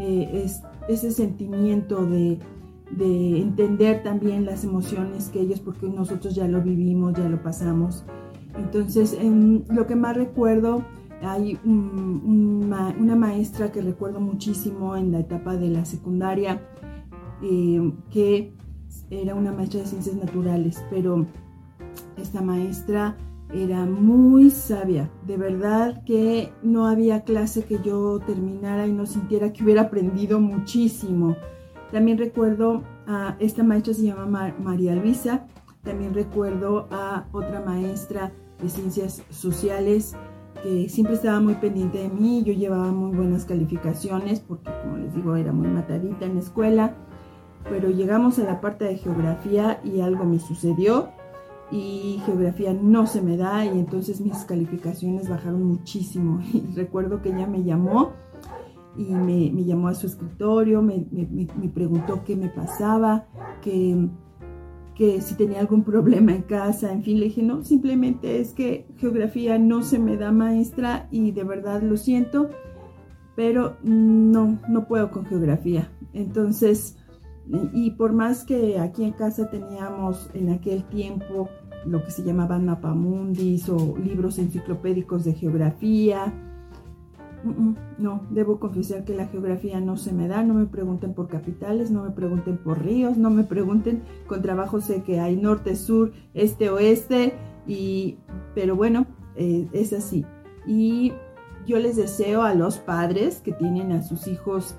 [0.00, 2.38] eh, es ese sentimiento de,
[2.98, 8.04] entender también las emociones que ellos, porque nosotros ya lo vivimos, ya lo pasamos.
[8.56, 10.84] Entonces, en lo que más recuerdo,
[11.20, 16.62] hay una maestra que recuerdo muchísimo en la etapa de la secundaria,
[17.42, 18.52] eh, que
[19.10, 21.26] era una maestra de ciencias naturales, pero
[22.16, 23.16] esta maestra
[23.54, 25.10] era muy sabia.
[25.26, 30.40] De verdad que no había clase que yo terminara y no sintiera que hubiera aprendido
[30.40, 31.36] muchísimo.
[31.92, 35.46] También recuerdo a esta maestra se llama María Luisa.
[35.82, 40.16] También recuerdo a otra maestra de ciencias sociales
[40.62, 42.42] que siempre estaba muy pendiente de mí.
[42.44, 46.96] Yo llevaba muy buenas calificaciones porque, como les digo, era muy matadita en la escuela.
[47.68, 51.10] Pero llegamos a la parte de geografía y algo me sucedió
[51.70, 56.40] y geografía no se me da y entonces mis calificaciones bajaron muchísimo.
[56.52, 58.12] Y recuerdo que ella me llamó
[58.96, 61.06] y me, llamó a su escritorio, me,
[61.74, 63.26] preguntó qué me pasaba,
[63.60, 64.08] que,
[64.94, 68.86] que si tenía algún problema en casa, en fin, le dije, no, simplemente es que
[68.96, 72.48] geografía no se me da maestra y de verdad lo siento,
[73.34, 75.92] pero no, no puedo con geografía.
[76.14, 76.96] Entonces,
[77.72, 81.48] y por más que aquí en casa teníamos en aquel tiempo
[81.84, 86.32] lo que se llamaban mapamundis o libros enciclopédicos de geografía,
[87.98, 91.90] no, debo confesar que la geografía no se me da, no me pregunten por capitales,
[91.90, 96.12] no me pregunten por ríos, no me pregunten, con trabajo sé que hay norte, sur,
[96.34, 97.34] este, oeste,
[97.66, 98.18] y,
[98.54, 100.24] pero bueno, eh, es así.
[100.66, 101.12] Y
[101.66, 104.76] yo les deseo a los padres que tienen a sus hijos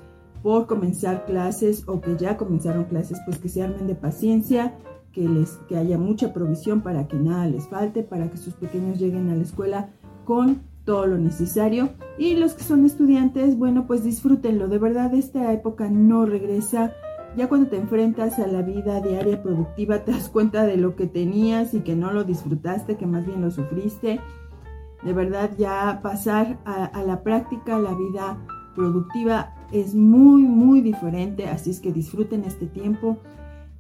[0.48, 4.78] por comenzar clases o que ya comenzaron clases, pues que se armen de paciencia,
[5.12, 8.98] que, les, que haya mucha provisión para que nada les falte, para que sus pequeños
[8.98, 9.90] lleguen a la escuela
[10.24, 11.90] con todo lo necesario.
[12.18, 14.70] Y los que son estudiantes, bueno, pues disfrútenlo.
[14.70, 16.94] De verdad, esta época no regresa.
[17.36, 21.08] Ya cuando te enfrentas a la vida diaria productiva, te das cuenta de lo que
[21.08, 24.22] tenías y que no lo disfrutaste, que más bien lo sufriste.
[25.04, 28.38] De verdad, ya pasar a, a la práctica, la vida
[28.78, 33.18] productiva es muy, muy diferente, así es que disfruten este tiempo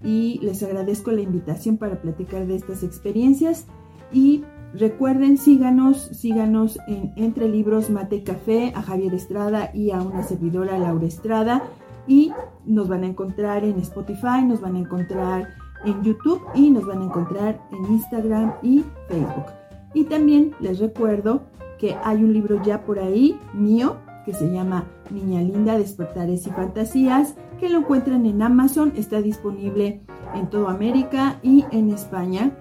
[0.03, 3.67] y les agradezco la invitación para platicar de estas experiencias
[4.11, 4.43] y
[4.73, 10.77] recuerden, síganos, síganos en Entre Libros Mate Café, a Javier Estrada y a una servidora,
[10.79, 11.63] Laura Estrada,
[12.07, 12.31] y
[12.65, 15.49] nos van a encontrar en Spotify, nos van a encontrar
[15.85, 19.45] en YouTube y nos van a encontrar en Instagram y Facebook.
[19.93, 21.43] Y también les recuerdo
[21.77, 26.49] que hay un libro ya por ahí mío que se llama Niña Linda, Despertares y
[26.49, 30.01] Fantasías, que lo encuentran en Amazon, está disponible
[30.35, 32.51] en toda América y en España.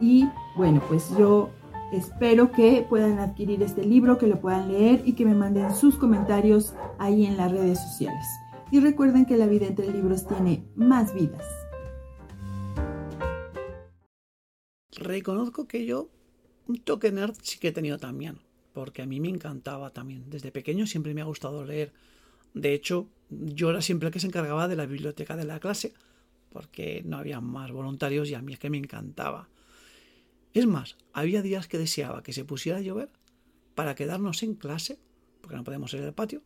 [0.00, 1.50] Y bueno, pues yo
[1.92, 5.94] espero que puedan adquirir este libro, que lo puedan leer y que me manden sus
[5.94, 8.26] comentarios ahí en las redes sociales.
[8.72, 11.46] Y recuerden que la vida entre libros tiene más vidas.
[14.90, 16.08] Reconozco que yo
[16.66, 18.40] un toque nerd sí que he tenido también
[18.72, 20.30] porque a mí me encantaba también.
[20.30, 21.92] Desde pequeño siempre me ha gustado leer.
[22.54, 25.94] De hecho, yo era siempre el que se encargaba de la biblioteca de la clase,
[26.50, 29.48] porque no había más voluntarios y a mí es que me encantaba.
[30.54, 33.08] Es más, había días que deseaba que se pusiera a llover
[33.74, 34.98] para quedarnos en clase,
[35.40, 36.42] porque no podemos ir al patio,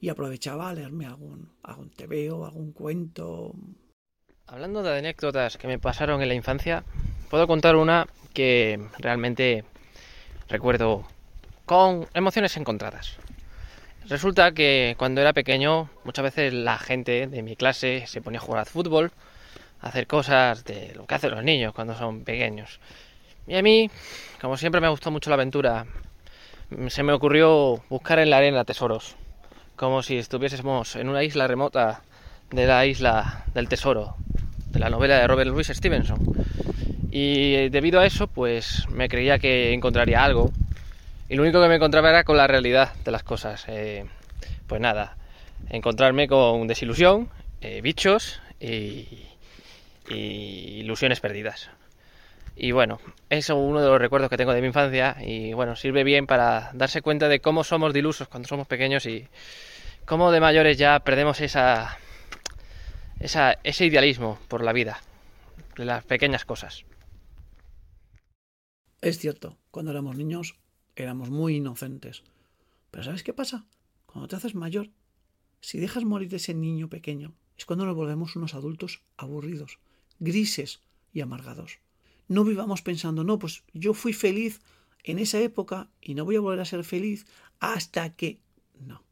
[0.00, 3.54] y aprovechaba a leerme algún, algún tebeo, algún cuento.
[4.46, 6.82] Hablando de anécdotas que me pasaron en la infancia,
[7.30, 9.64] puedo contar una que realmente
[10.48, 11.06] recuerdo
[11.72, 13.16] con emociones encontradas.
[14.06, 18.42] Resulta que cuando era pequeño muchas veces la gente de mi clase se ponía a
[18.42, 19.10] jugar al fútbol,
[19.80, 22.78] a hacer cosas de lo que hacen los niños cuando son pequeños.
[23.46, 23.90] Y a mí,
[24.42, 25.86] como siempre me gustó mucho la aventura,
[26.88, 29.16] se me ocurrió buscar en la arena tesoros,
[29.74, 32.02] como si estuviésemos en una isla remota
[32.50, 34.16] de la isla del tesoro,
[34.66, 36.18] de la novela de Robert Louis Stevenson.
[37.10, 40.52] Y debido a eso, pues me creía que encontraría algo.
[41.32, 43.64] Y lo único que me encontraba era con la realidad de las cosas.
[43.66, 44.04] Eh,
[44.66, 45.16] pues nada,
[45.70, 47.30] encontrarme con desilusión,
[47.62, 49.08] eh, bichos y,
[50.10, 51.70] y ilusiones perdidas.
[52.54, 55.74] Y bueno, eso es uno de los recuerdos que tengo de mi infancia y bueno,
[55.74, 59.26] sirve bien para darse cuenta de cómo somos dilusos cuando somos pequeños y
[60.04, 61.96] cómo de mayores ya perdemos esa,
[63.20, 65.00] esa ese idealismo por la vida,
[65.78, 66.84] de las pequeñas cosas.
[69.00, 70.61] Es cierto, cuando éramos niños
[70.96, 72.22] éramos muy inocentes.
[72.90, 73.66] Pero ¿sabes qué pasa?
[74.06, 74.90] Cuando te haces mayor,
[75.60, 79.78] si dejas morir ese niño pequeño, es cuando nos volvemos unos adultos aburridos,
[80.18, 80.80] grises
[81.12, 81.78] y amargados.
[82.28, 84.60] No vivamos pensando, no, pues yo fui feliz
[85.04, 87.26] en esa época y no voy a volver a ser feliz
[87.60, 88.40] hasta que...
[88.80, 89.02] No.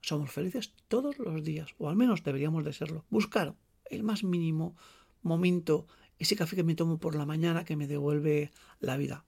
[0.00, 3.04] Somos felices todos los días, o al menos deberíamos de serlo.
[3.10, 3.54] Buscar
[3.90, 4.76] el más mínimo
[5.22, 5.86] momento
[6.18, 8.50] ese café que me tomo por la mañana que me devuelve
[8.80, 9.24] la vida.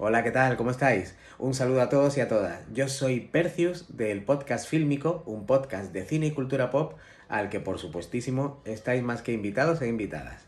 [0.00, 0.56] Hola, ¿qué tal?
[0.56, 1.16] ¿Cómo estáis?
[1.40, 2.60] Un saludo a todos y a todas.
[2.72, 6.92] Yo soy Percius del podcast Fílmico, un podcast de cine y cultura pop
[7.28, 10.46] al que por supuestísimo estáis más que invitados e invitadas.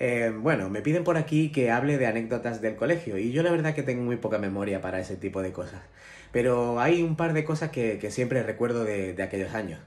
[0.00, 3.52] Eh, bueno, me piden por aquí que hable de anécdotas del colegio y yo la
[3.52, 5.82] verdad que tengo muy poca memoria para ese tipo de cosas.
[6.32, 9.78] Pero hay un par de cosas que, siempre recuerdo de, de aquellos años.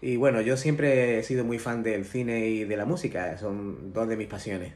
[0.00, 3.92] Y bueno, yo siempre he sido muy fan del cine y de la música, son
[3.92, 4.74] dos de mis pasiones.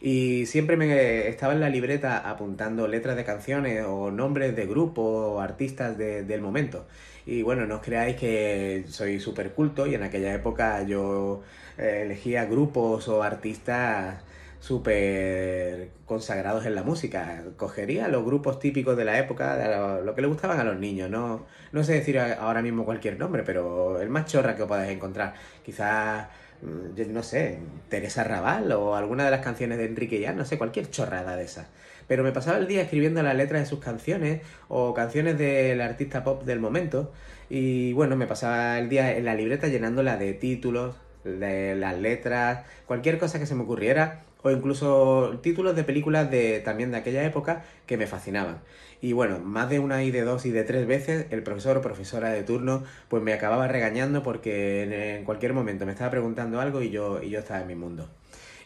[0.00, 5.04] Y siempre me estaba en la libreta apuntando letras de canciones o nombres de grupos
[5.06, 6.86] o artistas del momento.
[7.26, 11.42] Y bueno, no os creáis que soy súper culto y en aquella época yo
[11.78, 14.22] eh, elegía grupos o artistas
[14.60, 17.44] súper consagrados en la música.
[17.56, 21.10] Cogería los grupos típicos de la época, de lo, que le gustaban a los niños.
[21.10, 25.34] No, no sé decir ahora mismo cualquier nombre, pero el más chorra que podáis encontrar.
[25.64, 26.28] Quizás,
[26.62, 30.58] mm, no sé, Teresa Raval o alguna de las canciones de Enrique Ya, no sé,
[30.58, 31.66] cualquier chorrada de esas.
[32.08, 36.24] Pero me pasaba el día escribiendo las letras de sus canciones o canciones del artista
[36.24, 37.12] pop del momento.
[37.50, 42.64] Y bueno, me pasaba el día en la libreta llenándola de títulos, de las letras,
[42.86, 47.24] cualquier cosa que se me ocurriera o incluso títulos de películas de también de aquella
[47.24, 48.58] época que me fascinaban.
[49.00, 51.80] Y bueno, más de una y de dos y de tres veces el profesor o
[51.82, 56.82] profesora de turno pues me acababa regañando porque en, cualquier momento me estaba preguntando algo
[56.82, 58.08] y yo, y yo estaba en mi mundo.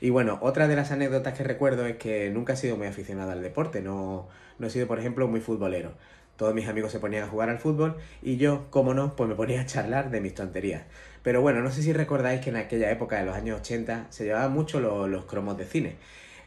[0.01, 3.33] Y bueno, otra de las anécdotas que recuerdo es que nunca he sido muy aficionado
[3.33, 4.29] al deporte, no,
[4.59, 5.93] no he sido por ejemplo muy futbolero.
[6.37, 9.35] Todos mis amigos se ponían a jugar al fútbol y yo, como no, pues me
[9.35, 10.85] ponía a charlar de mis tonterías.
[11.23, 14.25] Pero bueno, no sé si recordáis que en aquella época de los años 80 se
[14.25, 15.97] llevaban mucho los, cromos de cine.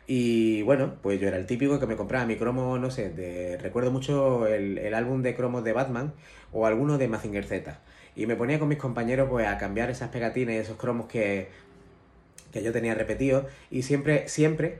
[0.06, 3.58] Y bueno, pues yo era el típico que me compraba mi cromo, no sé, de,
[3.58, 6.14] recuerdo mucho el, el álbum de cromos de Batman
[6.52, 7.80] o alguno de Mazinger Z.
[8.16, 11.50] Y me ponía con mis compañeros pues a cambiar esas pegatinas y esos cromos que,
[12.52, 13.46] que yo tenía repetidos.
[13.72, 14.80] Y siempre, siempre,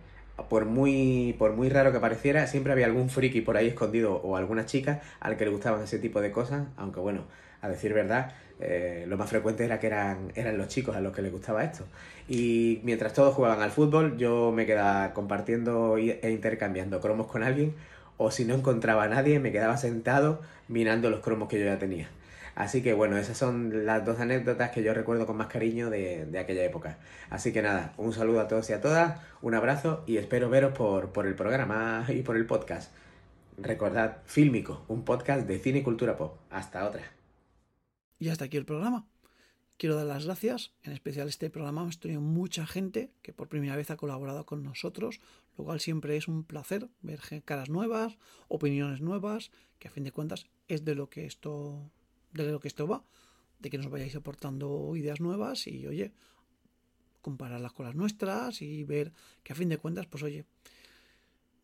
[0.50, 4.38] por muy, por muy raro que pareciera, siempre había algún friki por ahí escondido o
[4.38, 6.68] alguna chica al que le gustaban ese tipo de cosas.
[6.78, 7.26] Aunque bueno,
[7.64, 11.14] a decir verdad, eh, lo más frecuente era que eran, eran los chicos a los
[11.14, 11.86] que les gustaba esto.
[12.28, 17.74] Y mientras todos jugaban al fútbol, yo me quedaba compartiendo e intercambiando cromos con alguien,
[18.18, 21.80] o si no encontraba a nadie, me quedaba sentado mirando los cromos que yo ya
[21.80, 22.10] tenía.
[22.56, 26.28] Así que bueno, esas son las dos anécdotas que yo recuerdo con más cariño de,
[26.38, 26.98] aquella época.
[27.30, 30.74] Así que nada, un saludo a todos y a todas, un abrazo y espero veros
[30.74, 32.92] por, por el programa y por el podcast.
[33.58, 36.38] Recordad, Fílmico, un podcast de cine y cultura pop.
[36.52, 37.13] Hasta otra.
[38.24, 39.06] Y hasta aquí el programa.
[39.76, 43.76] Quiero dar las gracias, en especial este programa hemos tenido mucha gente que por primera
[43.76, 45.20] vez ha colaborado con nosotros,
[45.58, 48.18] lo cual siempre es un placer ver caras nuevas,
[48.48, 51.92] opiniones nuevas, que a fin de cuentas es de lo que esto,
[52.32, 53.04] de lo que esto va,
[53.60, 56.14] de que nos vayáis aportando ideas nuevas y oye,
[57.22, 59.12] compararlas con las nuestras y ver
[59.44, 60.46] que a fin de cuentas, pues oye,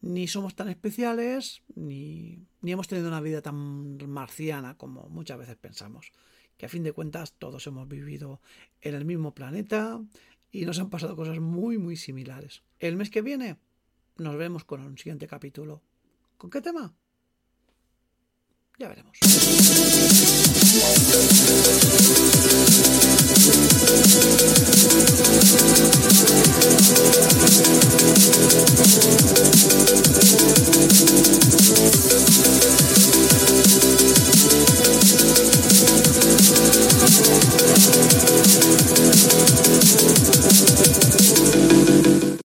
[0.02, 5.56] ni somos tan especiales, ni, ni hemos tenido una vida tan marciana como muchas veces
[5.56, 6.12] pensamos
[6.60, 8.42] que a fin de cuentas todos hemos vivido
[8.82, 10.02] en el mismo planeta
[10.52, 12.64] y nos han pasado cosas muy muy similares.
[12.80, 13.56] El mes que viene
[14.18, 15.82] nos vemos con un siguiente capítulo.
[16.38, 16.94] ¿Con qué tema?
[18.78, 19.18] Ya veremos.
[36.50, 36.62] フフ
[42.22, 42.49] フフ。